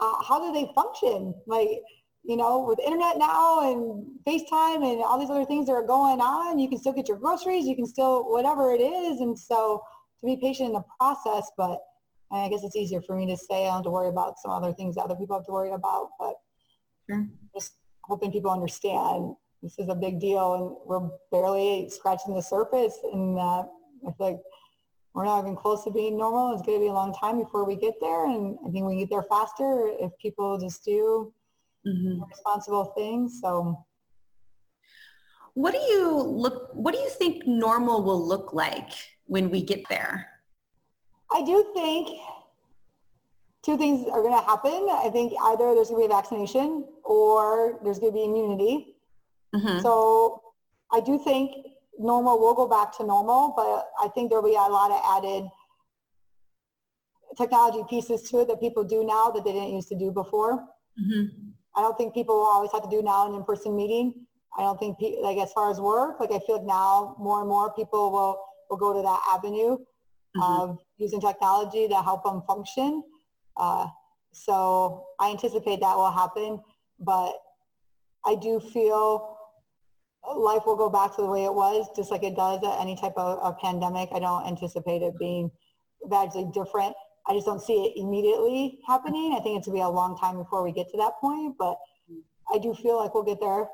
uh, 0.01 0.23
how 0.23 0.39
do 0.47 0.53
they 0.53 0.71
function? 0.75 1.35
Like, 1.47 1.83
you 2.25 2.37
know, 2.37 2.63
with 2.63 2.79
internet 2.81 3.17
now 3.17 3.73
and 3.73 4.07
FaceTime 4.27 4.85
and 4.85 5.03
all 5.03 5.19
these 5.19 5.31
other 5.31 5.47
things 5.47 5.67
that 5.67 5.73
are 5.73 5.87
going 5.87 6.21
on, 6.21 6.59
you 6.59 6.69
can 6.69 6.79
still 6.79 6.93
get 6.93 7.09
your 7.09 7.17
groceries, 7.17 7.65
you 7.65 7.75
can 7.75 7.87
still 7.87 8.31
whatever 8.31 8.73
it 8.73 8.81
is. 8.81 9.21
And 9.21 9.39
so 9.39 9.83
to 10.21 10.27
be 10.27 10.37
patient 10.37 10.69
in 10.69 10.73
the 10.75 10.85
process, 10.99 11.51
but 11.57 11.79
I 12.31 12.49
guess 12.51 12.63
it's 12.63 12.77
easier 12.77 13.01
for 13.01 13.17
me 13.17 13.27
to 13.27 13.37
say 13.37 13.63
I 13.63 13.69
don't 13.69 13.75
have 13.77 13.85
to 13.85 13.91
worry 13.91 14.09
about 14.09 14.39
some 14.39 14.51
other 14.51 14.75
things 14.75 14.97
that 14.97 15.05
other 15.05 15.17
people 15.17 15.37
have 15.37 15.47
to 15.47 15.53
worry 15.53 15.73
about. 15.73 16.11
But 16.19 16.35
sure. 17.09 17.27
just 17.55 17.73
hoping 18.03 18.31
people 18.31 18.51
understand 18.51 19.35
this 19.63 19.79
is 19.79 19.89
a 19.89 19.95
big 19.95 20.21
deal 20.21 20.55
and 20.55 20.77
we're 20.87 21.09
barely 21.33 21.89
scratching 21.91 22.35
the 22.35 22.43
surface 22.43 22.99
and 23.13 23.39
uh, 23.39 23.63
I 24.07 24.13
feel 24.17 24.27
like 24.31 24.41
we're 25.15 25.25
not 25.25 25.41
even 25.41 25.57
close 25.57 25.83
to 25.85 25.91
being 25.91 26.17
normal. 26.17 26.53
It's 26.53 26.63
going 26.63 26.79
to 26.79 26.85
be 26.85 26.89
a 26.89 26.93
long 26.93 27.13
time 27.13 27.39
before 27.39 27.65
we 27.65 27.75
get 27.75 27.95
there. 28.01 28.27
And 28.27 28.57
I 28.67 28.71
think 28.71 28.85
we 28.87 28.93
can 28.93 28.99
get 29.01 29.11
there 29.11 29.25
faster 29.25 29.91
if 29.99 30.13
people 30.23 30.59
just 30.59 30.85
do 30.85 31.33
mm-hmm. 31.85 32.23
responsible 32.23 32.93
things. 32.97 33.41
So 33.43 33.85
what 35.55 35.73
do 35.73 35.79
you 35.79 36.13
look, 36.13 36.71
what 36.73 36.95
do 36.95 37.01
you 37.01 37.11
think 37.11 37.47
normal 37.47 38.05
will 38.05 38.25
look 38.25 38.53
like 38.53 38.93
when 39.27 39.51
we 39.51 39.61
get 39.61 39.89
there? 39.89 40.29
I 41.33 41.43
do 41.43 41.69
think 41.75 42.21
two 43.63 43.77
things 43.77 44.09
are 44.09 44.23
going 44.23 44.39
to 44.39 44.45
happen. 44.45 44.89
I 44.89 45.11
think 45.13 45.33
either 45.47 45.75
there's 45.75 45.89
going 45.89 46.03
to 46.03 46.09
be 46.09 46.15
a 46.15 46.17
vaccination 46.17 46.87
or 47.03 47.81
there's 47.83 47.99
going 47.99 48.13
to 48.13 48.17
be 48.17 48.25
immunity. 48.25 48.98
Mm-hmm. 49.55 49.81
So 49.81 50.43
I 50.93 51.01
do 51.01 51.19
think 51.19 51.53
normal 51.99 52.39
will 52.39 52.55
go 52.55 52.69
back 52.69 52.97
to 52.99 53.05
normal, 53.05 53.55
but 53.57 53.91
I 54.03 54.09
think 54.09 54.31
there'll 54.31 54.45
be 54.45 54.55
a 54.55 54.59
lot 54.59 54.91
of 54.91 55.01
added 55.17 55.49
technology 57.37 57.85
pieces 57.89 58.23
to 58.31 58.41
it 58.41 58.49
that 58.49 58.61
people 58.61 58.85
do 58.85 59.05
now 59.05 59.31
that 59.31 59.45
they 59.45 59.53
didn't 59.53 59.73
used 59.73 59.89
to 59.89 59.99
do 59.99 60.11
before. 60.11 60.65
Mm-hmm. 61.01 61.51
I 61.77 61.81
don't 61.81 61.97
think 61.97 62.15
people 62.15 62.37
will 62.37 62.47
always 62.47 62.73
have 62.73 62.83
to 62.83 62.91
do 62.91 63.03
now 63.03 63.29
an 63.29 63.35
in-person 63.35 63.77
meeting. 63.77 64.27
I 64.57 64.63
don't 64.63 64.79
think, 64.79 64.99
pe- 64.99 65.21
like 65.21 65.39
as 65.39 65.53
far 65.53 65.71
as 65.71 65.81
work, 65.81 66.19
like 66.21 66.33
I 66.33 66.41
feel 66.41 66.57
like 66.57 66.67
now 66.67 67.15
more 67.19 67.41
and 67.41 67.49
more 67.49 67.73
people 67.75 68.11
will, 68.11 68.45
will 68.69 68.77
go 68.77 68.93
to 68.95 69.03
that 69.03 69.21
avenue 69.33 69.77
mm-hmm. 69.77 70.43
of 70.43 70.79
using 70.97 71.21
technology 71.21 71.87
to 71.87 72.03
help 72.03 72.25
them 72.25 72.43
function. 72.47 73.05
Uh, 73.57 73.87
so 74.33 75.07
I 75.21 75.31
anticipate 75.31 75.81
that 75.81 75.97
will 75.97 76.11
happen, 76.11 76.61
but 76.99 77.35
I 78.27 78.35
do 78.35 78.59
feel 78.59 79.38
life 80.37 80.63
will 80.67 80.77
go 80.77 80.91
back 80.91 81.17
to 81.17 81.23
the 81.23 81.29
way 81.29 81.45
it 81.45 81.55
was, 81.55 81.89
just 81.97 82.11
like 82.11 82.23
it 82.23 82.37
does 82.37 82.63
at 82.63 82.81
any 82.81 82.97
type 82.97 83.15
of, 83.17 83.39
of 83.39 83.59
pandemic. 83.59 84.09
I 84.13 84.19
don't 84.19 84.47
anticipate 84.47 85.03
it 85.03 85.19
being 85.19 85.51
vastly 86.05 86.47
different. 86.53 86.95
I 87.27 87.35
just 87.35 87.47
don't 87.47 87.63
see 87.63 87.85
it 87.85 88.01
immediately 88.01 88.79
happening. 88.87 89.35
I 89.39 89.43
think 89.43 89.59
it's 89.59 89.67
gonna 89.67 89.79
be 89.79 89.83
a 89.83 89.89
long 89.89 90.17
time 90.17 90.39
before 90.39 90.63
we 90.63 90.73
get 90.73 90.89
to 90.91 90.97
that 90.99 91.13
point, 91.21 91.57
but 91.59 91.77
I 92.53 92.59
do 92.59 92.75
feel 92.75 92.97
like 92.97 93.15
we'll 93.15 93.25
get 93.25 93.41
there. 93.41 93.69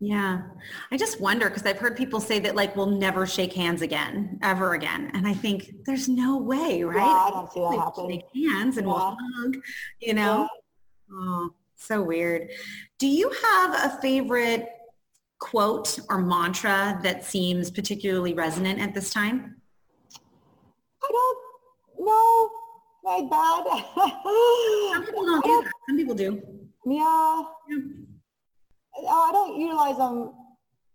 Yeah. 0.00 0.42
I 0.90 0.96
just 0.96 1.20
wonder 1.20 1.48
because 1.48 1.64
I've 1.64 1.78
heard 1.78 1.96
people 1.96 2.20
say 2.20 2.40
that 2.40 2.56
like 2.56 2.74
we'll 2.74 2.86
never 2.86 3.24
shake 3.24 3.52
hands 3.52 3.82
again, 3.82 4.40
ever 4.42 4.74
again. 4.74 5.12
And 5.14 5.28
I 5.28 5.32
think 5.32 5.70
there's 5.86 6.08
no 6.08 6.38
way, 6.38 6.82
right? 6.82 6.96
Yeah, 6.96 7.04
I 7.06 7.30
don't 7.30 7.52
see 7.52 7.60
that 7.60 7.78
happening. 7.78 8.22
Shake 8.34 8.50
hands 8.50 8.78
and 8.78 8.86
yeah. 8.88 8.92
we'll 8.92 9.16
hug, 9.20 9.56
you 10.00 10.14
know? 10.14 10.48
Yeah. 11.08 11.16
Oh, 11.16 11.50
so 11.76 12.02
weird. 12.02 12.48
Do 12.98 13.06
you 13.06 13.30
have 13.30 13.92
a 13.92 13.98
favorite 14.02 14.68
quote 15.42 15.98
or 16.08 16.18
mantra 16.18 17.00
that 17.02 17.24
seems 17.24 17.70
particularly 17.70 18.32
resonant 18.32 18.78
at 18.80 18.94
this 18.94 19.10
time? 19.10 19.56
I 21.02 21.10
don't 21.10 22.06
know. 22.06 22.50
My 23.04 23.26
bad. 23.28 23.64
Some 24.92 25.04
people 25.04 25.26
don't 25.26 25.44
do 25.44 25.62
that. 25.64 25.72
Some 25.88 25.96
people 25.96 26.14
do. 26.14 26.42
Yeah. 26.86 27.42
yeah. 27.68 27.78
Oh, 28.98 29.28
I 29.28 29.32
don't 29.32 29.58
utilize 29.58 29.96
them 29.96 30.32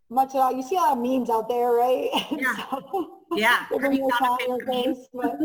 much 0.09 0.29
at 0.29 0.37
all. 0.37 0.55
You 0.55 0.63
see 0.63 0.77
a 0.77 0.79
lot 0.79 0.97
of 0.97 1.03
memes 1.03 1.29
out 1.29 1.49
there, 1.49 1.71
right? 1.71 2.09
Yeah. 2.31 2.55
so, 2.69 3.19
yeah. 3.33 3.65
you, 3.71 4.59
face, 4.65 5.07
but, 5.13 5.37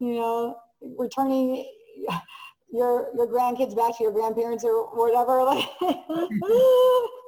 you 0.00 0.14
know, 0.14 0.56
returning 0.98 1.64
your 2.72 3.10
your 3.14 3.28
grandkids 3.28 3.76
back 3.76 3.96
to 3.96 4.02
your 4.02 4.12
grandparents 4.12 4.64
or 4.64 4.86
whatever. 4.96 5.44
Like 5.44 5.68
mm-hmm. 5.80 7.06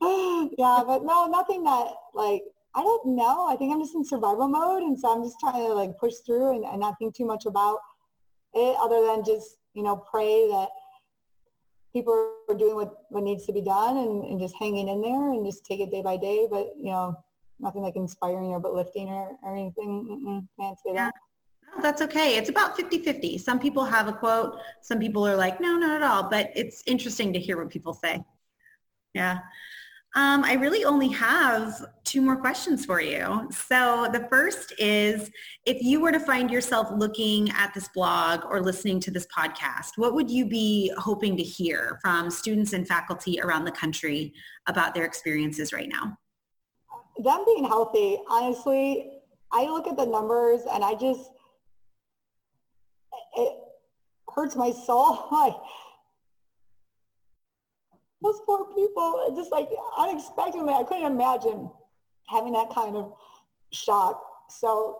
yeah, 0.58 0.82
but 0.86 1.04
no, 1.04 1.26
nothing 1.26 1.64
that 1.64 1.88
like 2.14 2.42
I 2.74 2.82
don't 2.82 3.16
know. 3.16 3.48
I 3.48 3.56
think 3.56 3.72
I'm 3.72 3.80
just 3.80 3.94
in 3.94 4.04
survival 4.04 4.48
mode, 4.48 4.82
and 4.82 4.98
so 4.98 5.14
I'm 5.14 5.22
just 5.22 5.40
trying 5.40 5.66
to 5.66 5.72
like 5.74 5.96
push 5.98 6.14
through 6.26 6.56
and, 6.56 6.64
and 6.64 6.80
not 6.80 6.94
think 6.98 7.14
too 7.14 7.26
much 7.26 7.46
about 7.46 7.78
it, 8.54 8.76
other 8.80 9.06
than 9.06 9.24
just 9.24 9.56
you 9.74 9.82
know 9.82 9.96
pray 9.96 10.48
that 10.48 10.68
people 11.92 12.32
are 12.50 12.54
doing 12.54 12.74
what, 12.74 12.92
what 13.08 13.24
needs 13.24 13.46
to 13.46 13.52
be 13.52 13.62
done 13.62 13.96
and, 13.96 14.24
and 14.24 14.38
just 14.38 14.54
hanging 14.60 14.88
in 14.88 15.00
there 15.00 15.32
and 15.32 15.46
just 15.46 15.64
take 15.64 15.80
it 15.80 15.90
day 15.90 16.02
by 16.02 16.18
day. 16.18 16.46
But 16.50 16.74
you 16.76 16.90
know, 16.90 17.14
nothing 17.58 17.82
like 17.82 17.96
inspiring 17.96 18.50
or 18.50 18.60
but 18.60 18.74
lifting 18.74 19.08
or, 19.08 19.36
or 19.42 19.56
anything. 19.56 20.46
Can't 20.60 20.78
say 20.84 20.92
that. 20.94 21.14
that's 21.80 22.02
okay. 22.02 22.36
It's 22.36 22.50
about 22.50 22.76
50-50. 22.76 23.40
Some 23.40 23.58
people 23.58 23.84
have 23.84 24.08
a 24.08 24.12
quote. 24.12 24.58
Some 24.82 24.98
people 24.98 25.26
are 25.26 25.36
like, 25.36 25.60
no, 25.60 25.78
not 25.78 26.02
at 26.02 26.02
all. 26.02 26.28
But 26.28 26.50
it's 26.54 26.82
interesting 26.86 27.32
to 27.32 27.38
hear 27.38 27.56
what 27.56 27.70
people 27.70 27.94
say. 27.94 28.22
Yeah. 29.16 29.38
Um, 30.14 30.44
I 30.44 30.54
really 30.54 30.84
only 30.84 31.08
have 31.08 31.74
two 32.04 32.20
more 32.20 32.36
questions 32.36 32.84
for 32.84 33.00
you. 33.00 33.48
So 33.50 34.08
the 34.12 34.26
first 34.30 34.74
is, 34.78 35.30
if 35.64 35.82
you 35.82 36.00
were 36.00 36.12
to 36.12 36.20
find 36.20 36.50
yourself 36.50 36.88
looking 36.94 37.50
at 37.50 37.72
this 37.74 37.88
blog 37.88 38.44
or 38.44 38.62
listening 38.62 39.00
to 39.00 39.10
this 39.10 39.26
podcast, 39.26 39.92
what 39.96 40.14
would 40.14 40.30
you 40.30 40.46
be 40.46 40.92
hoping 40.98 41.36
to 41.38 41.42
hear 41.42 41.98
from 42.02 42.30
students 42.30 42.74
and 42.74 42.86
faculty 42.86 43.40
around 43.40 43.64
the 43.64 43.72
country 43.72 44.34
about 44.66 44.94
their 44.94 45.04
experiences 45.04 45.72
right 45.72 45.88
now? 45.88 46.16
Them 47.22 47.44
being 47.46 47.64
healthy, 47.64 48.18
honestly, 48.28 49.10
I 49.50 49.64
look 49.64 49.86
at 49.86 49.96
the 49.96 50.06
numbers 50.06 50.62
and 50.70 50.84
I 50.84 50.94
just, 50.94 51.30
it 53.36 53.58
hurts 54.34 54.56
my 54.56 54.72
soul. 54.72 55.28
those 58.22 58.40
poor 58.46 58.66
people, 58.74 59.32
just 59.36 59.52
like 59.52 59.68
unexpectedly, 59.98 60.72
I 60.72 60.84
couldn't 60.84 61.12
imagine 61.12 61.70
having 62.28 62.52
that 62.52 62.70
kind 62.74 62.96
of 62.96 63.12
shock. 63.72 64.22
So 64.48 64.98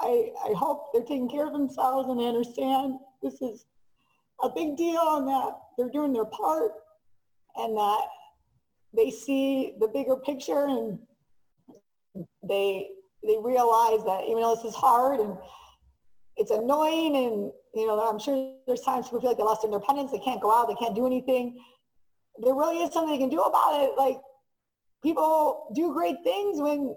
I, 0.00 0.30
I 0.44 0.52
hope 0.56 0.92
they're 0.92 1.02
taking 1.02 1.28
care 1.28 1.46
of 1.46 1.52
themselves 1.52 2.08
and 2.08 2.18
they 2.18 2.26
understand 2.26 2.98
this 3.22 3.40
is 3.42 3.66
a 4.42 4.48
big 4.48 4.76
deal 4.76 5.16
and 5.18 5.28
that 5.28 5.52
they're 5.76 5.90
doing 5.90 6.12
their 6.12 6.24
part 6.24 6.72
and 7.56 7.76
that 7.76 8.06
they 8.94 9.10
see 9.10 9.74
the 9.80 9.88
bigger 9.88 10.16
picture 10.16 10.66
and 10.66 10.98
they 12.46 12.88
they 13.24 13.36
realize 13.40 14.04
that 14.04 14.24
even 14.28 14.42
though 14.42 14.54
this 14.54 14.64
is 14.64 14.74
hard 14.74 15.20
and 15.20 15.36
it's 16.36 16.50
annoying 16.50 17.16
and 17.16 17.52
you 17.74 17.86
know, 17.86 17.98
I'm 18.00 18.18
sure 18.18 18.54
there's 18.66 18.82
times 18.82 19.06
people 19.06 19.20
feel 19.20 19.30
like 19.30 19.38
they 19.38 19.44
lost 19.44 19.62
their 19.62 19.72
independence. 19.72 20.12
They 20.12 20.18
can't 20.18 20.40
go 20.40 20.52
out. 20.52 20.68
They 20.68 20.74
can't 20.74 20.94
do 20.94 21.06
anything. 21.06 21.58
There 22.42 22.54
really 22.54 22.78
is 22.78 22.92
something 22.92 23.12
they 23.12 23.18
can 23.18 23.30
do 23.30 23.40
about 23.40 23.82
it. 23.82 23.92
Like 23.96 24.18
people 25.02 25.70
do 25.74 25.92
great 25.92 26.16
things 26.24 26.60
when 26.60 26.94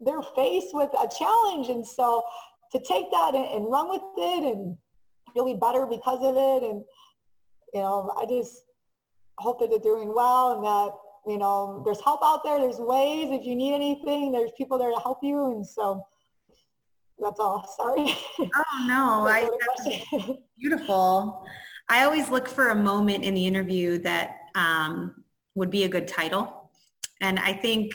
they're 0.00 0.22
faced 0.34 0.74
with 0.74 0.90
a 0.94 1.08
challenge. 1.08 1.68
And 1.68 1.86
so 1.86 2.22
to 2.72 2.78
take 2.78 3.10
that 3.10 3.34
and, 3.34 3.44
and 3.44 3.70
run 3.70 3.90
with 3.90 4.02
it 4.16 4.44
and 4.44 4.76
really 5.36 5.54
better 5.54 5.86
because 5.86 6.20
of 6.22 6.36
it. 6.36 6.68
And, 6.68 6.82
you 7.74 7.80
know, 7.80 8.12
I 8.18 8.26
just 8.26 8.62
hope 9.38 9.60
that 9.60 9.70
they're 9.70 9.78
doing 9.78 10.12
well 10.14 10.54
and 10.54 10.64
that, 10.64 10.92
you 11.30 11.38
know, 11.38 11.82
there's 11.84 12.00
help 12.00 12.20
out 12.24 12.42
there. 12.44 12.58
There's 12.58 12.78
ways. 12.78 13.28
If 13.30 13.46
you 13.46 13.54
need 13.54 13.74
anything, 13.74 14.32
there's 14.32 14.50
people 14.56 14.78
there 14.78 14.90
to 14.90 15.00
help 15.00 15.18
you. 15.22 15.52
And 15.52 15.66
so 15.66 16.04
that's 17.18 17.38
all. 17.38 17.66
Sorry. 17.76 18.16
Oh, 18.40 18.86
no. 18.86 19.26
I, 19.28 19.48
beautiful. 20.58 21.46
I 21.88 22.04
always 22.04 22.30
look 22.30 22.48
for 22.48 22.70
a 22.70 22.74
moment 22.74 23.22
in 23.22 23.34
the 23.34 23.46
interview 23.46 23.98
that 23.98 24.38
um, 24.54 25.24
would 25.54 25.70
be 25.70 25.84
a 25.84 25.88
good 25.88 26.08
title. 26.08 26.70
And 27.20 27.38
I 27.38 27.52
think 27.52 27.94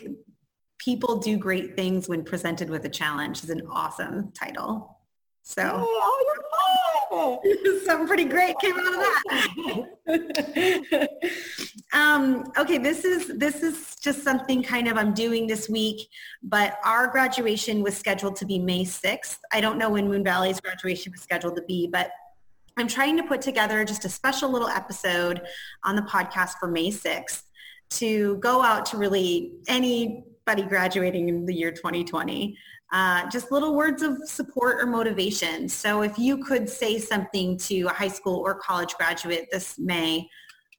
people 0.78 1.18
do 1.18 1.38
great 1.38 1.76
things 1.76 2.08
when 2.08 2.24
presented 2.24 2.70
with 2.70 2.86
a 2.86 2.90
challenge 2.90 3.44
is 3.44 3.50
an 3.50 3.62
awesome 3.72 4.32
title. 4.32 4.98
So 5.44 5.86
oh, 7.12 7.42
something 7.86 8.08
pretty 8.08 8.26
great 8.26 8.56
came 8.60 8.76
out 8.78 8.94
of 8.94 9.00
that. 10.06 11.10
um, 11.94 12.52
okay, 12.58 12.78
this 12.78 13.06
is 13.06 13.38
this 13.38 13.64
is 13.64 13.96
just 13.96 14.24
something 14.24 14.62
kind 14.62 14.90
of 14.90 14.98
I'm 14.98 15.14
doing 15.14 15.48
this 15.48 15.70
week, 15.70 16.10
but 16.44 16.78
our 16.84 17.08
graduation 17.08 17.82
was 17.82 17.96
scheduled 17.96 18.36
to 18.38 18.46
be 18.46 18.60
May 18.60 18.84
6th. 18.84 19.38
I 19.54 19.62
don't 19.62 19.78
know 19.78 19.90
when 19.90 20.10
Moon 20.10 20.24
Valley's 20.24 20.60
graduation 20.60 21.14
was 21.14 21.22
scheduled 21.22 21.56
to 21.56 21.64
be, 21.64 21.88
but 21.88 22.12
I'm 22.78 22.88
trying 22.88 23.18
to 23.18 23.24
put 23.24 23.42
together 23.42 23.84
just 23.84 24.06
a 24.06 24.10
special 24.10 24.50
little 24.50 24.70
episode 24.70 25.42
on 25.84 25.96
the 25.96 26.04
podcast 26.04 26.54
for 26.60 26.68
May 26.68 26.92
6th 26.92 27.44
to 27.90 28.38
go 28.38 28.64
out 28.64 28.86
to 28.88 28.98
really 28.98 29.54
anybody 29.68 30.62
graduating 30.64 31.30
in 31.30 31.46
the 31.46 31.54
year 31.54 31.72
2020 31.72 32.58
uh, 32.92 33.30
just 33.30 33.52
little 33.52 33.76
words 33.76 34.02
of 34.02 34.18
support 34.26 34.78
or 34.80 34.86
motivation. 34.86 35.68
So 35.68 36.04
if 36.04 36.18
you 36.18 36.44
could 36.44 36.70
say 36.70 37.00
something 37.00 37.58
to 37.60 37.84
a 37.84 37.90
high 37.90 38.08
school 38.08 38.38
or 38.38 38.56
college 38.56 38.94
graduate 38.96 39.48
this 39.52 39.78
May, 39.78 40.30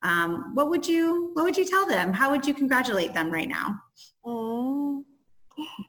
um, 0.03 0.53
what 0.55 0.71
would 0.71 0.87
you 0.87 1.33
what 1.35 1.45
would 1.45 1.57
you 1.57 1.65
tell 1.65 1.87
them? 1.87 2.13
How 2.13 2.31
would 2.31 2.47
you 2.47 2.55
congratulate 2.55 3.13
them 3.15 3.31
right 3.31 3.49
now? 3.49 3.79
Mm, 4.25 4.88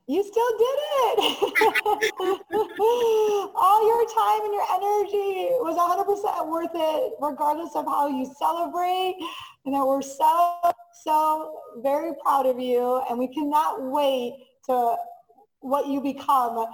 you 0.08 0.23
still 0.23 0.58
did 0.58 0.79
it. 0.89 1.19
All 3.55 3.88
your 3.88 4.05
time 4.10 4.41
and 4.45 4.53
your 4.53 4.65
energy 4.73 5.49
was 5.62 5.77
100% 5.77 6.47
worth 6.47 6.71
it, 6.73 7.13
regardless 7.21 7.75
of 7.75 7.86
how 7.86 8.08
you 8.08 8.25
celebrate. 8.39 9.15
And 9.65 9.75
we're 9.86 10.01
so, 10.01 10.58
so 11.03 11.60
very 11.77 12.13
proud 12.23 12.45
of 12.45 12.58
you. 12.60 13.01
And 13.10 13.19
we 13.19 13.27
cannot 13.27 13.82
wait 13.82 14.36
to 14.65 14.95
what 15.62 15.88
you 15.88 16.01
become 16.01 16.65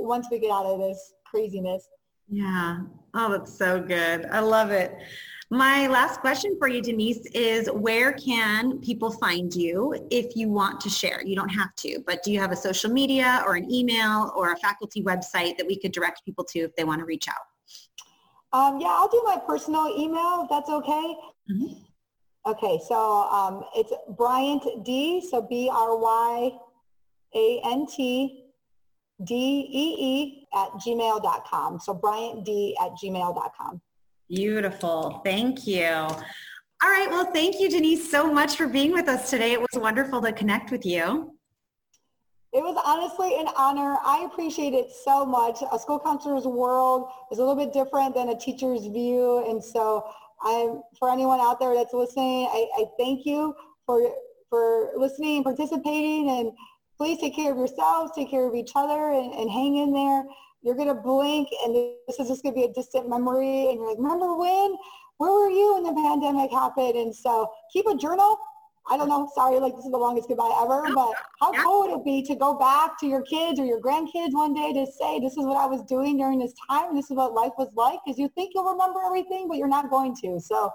once 0.00 0.26
we 0.30 0.38
get 0.38 0.50
out 0.50 0.66
of 0.66 0.78
this 0.78 1.14
craziness. 1.24 1.88
Yeah. 2.28 2.80
Oh, 3.14 3.30
that's 3.30 3.56
so 3.56 3.80
good. 3.80 4.26
I 4.26 4.40
love 4.40 4.70
it. 4.70 4.94
My 5.50 5.86
last 5.86 6.20
question 6.20 6.56
for 6.58 6.66
you, 6.66 6.82
Denise, 6.82 7.24
is 7.26 7.68
where 7.68 8.12
can 8.12 8.80
people 8.80 9.12
find 9.12 9.54
you 9.54 9.94
if 10.10 10.34
you 10.34 10.48
want 10.48 10.80
to 10.80 10.88
share? 10.88 11.22
You 11.24 11.36
don't 11.36 11.50
have 11.50 11.74
to, 11.76 12.02
but 12.04 12.22
do 12.24 12.32
you 12.32 12.40
have 12.40 12.50
a 12.50 12.56
social 12.56 12.90
media 12.90 13.44
or 13.46 13.54
an 13.54 13.72
email 13.72 14.32
or 14.34 14.52
a 14.52 14.56
faculty 14.56 15.04
website 15.04 15.56
that 15.56 15.66
we 15.66 15.78
could 15.78 15.92
direct 15.92 16.24
people 16.24 16.44
to 16.44 16.60
if 16.60 16.74
they 16.74 16.82
want 16.82 16.98
to 16.98 17.04
reach 17.04 17.28
out? 17.28 17.46
Um, 18.52 18.80
yeah, 18.80 18.88
I'll 18.88 19.08
do 19.08 19.22
my 19.24 19.40
personal 19.46 19.86
email 19.96 20.42
if 20.42 20.50
that's 20.50 20.68
okay. 20.68 21.16
Mm-hmm. 21.50 22.50
Okay, 22.50 22.80
so 22.88 22.96
um, 23.30 23.64
it's 23.76 23.92
Bryant 24.16 24.84
D, 24.84 25.24
so 25.30 25.42
B-R-Y 25.42 26.58
a-N-T-D-E-E 27.36 28.46
at 30.54 30.68
gmail.com. 30.72 31.80
So 31.80 31.94
Bryant 31.94 32.44
D 32.44 32.76
at 32.80 32.92
gmail.com. 32.92 33.80
Beautiful. 34.28 35.20
Thank 35.24 35.66
you. 35.66 35.86
All 35.86 36.90
right. 36.90 37.08
Well, 37.08 37.30
thank 37.32 37.60
you, 37.60 37.70
Denise, 37.70 38.10
so 38.10 38.32
much 38.32 38.56
for 38.56 38.66
being 38.66 38.92
with 38.92 39.08
us 39.08 39.30
today. 39.30 39.52
It 39.52 39.60
was 39.60 39.80
wonderful 39.80 40.20
to 40.22 40.32
connect 40.32 40.70
with 40.70 40.84
you. 40.84 41.32
It 42.52 42.62
was 42.62 42.80
honestly 42.84 43.38
an 43.38 43.48
honor. 43.56 43.96
I 44.04 44.26
appreciate 44.30 44.72
it 44.72 44.90
so 44.90 45.24
much. 45.24 45.62
A 45.72 45.78
school 45.78 46.00
counselor's 46.00 46.46
world 46.46 47.10
is 47.30 47.38
a 47.38 47.44
little 47.44 47.56
bit 47.56 47.72
different 47.72 48.14
than 48.14 48.30
a 48.30 48.38
teacher's 48.38 48.86
view. 48.86 49.44
And 49.48 49.62
so 49.62 50.04
I'm, 50.42 50.82
for 50.98 51.10
anyone 51.10 51.40
out 51.40 51.60
there 51.60 51.74
that's 51.74 51.92
listening, 51.92 52.48
I, 52.50 52.66
I 52.78 52.84
thank 52.98 53.26
you 53.26 53.54
for, 53.84 54.10
for 54.48 54.90
listening 54.96 55.36
and 55.36 55.44
participating 55.44 56.30
and 56.30 56.52
please 56.96 57.18
take 57.18 57.36
care 57.36 57.52
of 57.52 57.58
yourselves, 57.58 58.12
take 58.14 58.30
care 58.30 58.46
of 58.48 58.54
each 58.54 58.72
other, 58.74 59.10
and, 59.10 59.32
and 59.34 59.50
hang 59.50 59.76
in 59.76 59.92
there. 59.92 60.24
You're 60.62 60.74
going 60.74 60.88
to 60.88 60.94
blink, 60.94 61.48
and 61.64 61.74
this 61.74 62.18
is 62.18 62.28
just 62.28 62.42
going 62.42 62.54
to 62.54 62.60
be 62.60 62.64
a 62.64 62.72
distant 62.72 63.08
memory. 63.08 63.68
And 63.68 63.78
you're 63.78 63.88
like, 63.88 63.98
remember 63.98 64.34
when? 64.34 64.76
Where 65.18 65.32
were 65.32 65.50
you 65.50 65.74
when 65.74 65.84
the 65.84 65.94
pandemic 65.94 66.50
happened? 66.50 66.96
And 66.96 67.14
so 67.14 67.50
keep 67.72 67.86
a 67.86 67.96
journal. 67.96 68.38
I 68.88 68.96
don't 68.96 69.08
know. 69.08 69.28
Sorry, 69.34 69.58
like 69.58 69.74
this 69.74 69.84
is 69.84 69.90
the 69.90 69.98
longest 69.98 70.28
goodbye 70.28 70.56
ever. 70.62 70.82
But 70.94 71.12
how 71.40 71.52
cool 71.62 71.82
would 71.82 71.98
it 71.98 72.04
be 72.04 72.22
to 72.22 72.36
go 72.36 72.54
back 72.54 72.98
to 73.00 73.06
your 73.06 73.22
kids 73.22 73.58
or 73.58 73.64
your 73.64 73.80
grandkids 73.80 74.32
one 74.32 74.54
day 74.54 74.72
to 74.72 74.86
say, 74.86 75.18
this 75.18 75.32
is 75.32 75.44
what 75.44 75.56
I 75.56 75.66
was 75.66 75.82
doing 75.82 76.16
during 76.18 76.38
this 76.38 76.52
time, 76.68 76.90
and 76.90 76.98
this 76.98 77.10
is 77.10 77.16
what 77.16 77.32
life 77.34 77.52
was 77.58 77.68
like? 77.74 77.98
Because 78.04 78.18
you 78.18 78.28
think 78.34 78.52
you'll 78.54 78.70
remember 78.70 79.00
everything, 79.04 79.48
but 79.48 79.56
you're 79.56 79.66
not 79.66 79.90
going 79.90 80.14
to. 80.22 80.38
So 80.38 80.70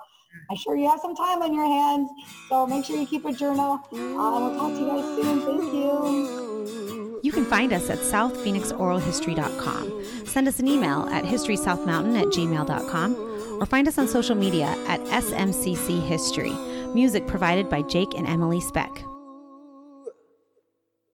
I'm 0.50 0.58
sure 0.58 0.76
you 0.76 0.90
have 0.90 1.00
some 1.00 1.16
time 1.16 1.42
on 1.42 1.54
your 1.54 1.66
hands, 1.66 2.10
so 2.50 2.66
make 2.68 2.84
sure 2.84 2.98
you 2.98 3.06
keep 3.06 3.26
a 3.26 3.32
journal. 3.32 3.80
Uh, 3.94 3.94
we'll 3.94 4.56
talk 4.58 4.74
to 4.74 4.80
you 4.80 4.88
guys 4.88 5.06
soon. 5.16 5.42
Thank 5.42 5.74
you. 5.74 7.11
You 7.22 7.32
can 7.32 7.46
find 7.46 7.72
us 7.74 7.90
at 7.90 8.00
southphoenixoralhistory.com. 8.00 10.26
Send 10.26 10.48
us 10.48 10.60
an 10.60 10.68
email 10.68 11.08
at 11.12 11.24
historysouthmountain 11.24 12.20
at 12.20 12.28
gmail.com 12.28 13.62
or 13.62 13.66
find 13.66 13.88
us 13.88 13.98
on 13.98 14.08
social 14.08 14.36
media 14.36 14.76
at 14.88 15.00
SMCC 15.02 16.02
History. 16.02 16.54
Music 16.94 17.28
provided 17.28 17.70
by 17.70 17.82
Jake 17.84 18.14
and 18.16 18.28
Emily 18.28 18.60
Speck. 18.60 19.04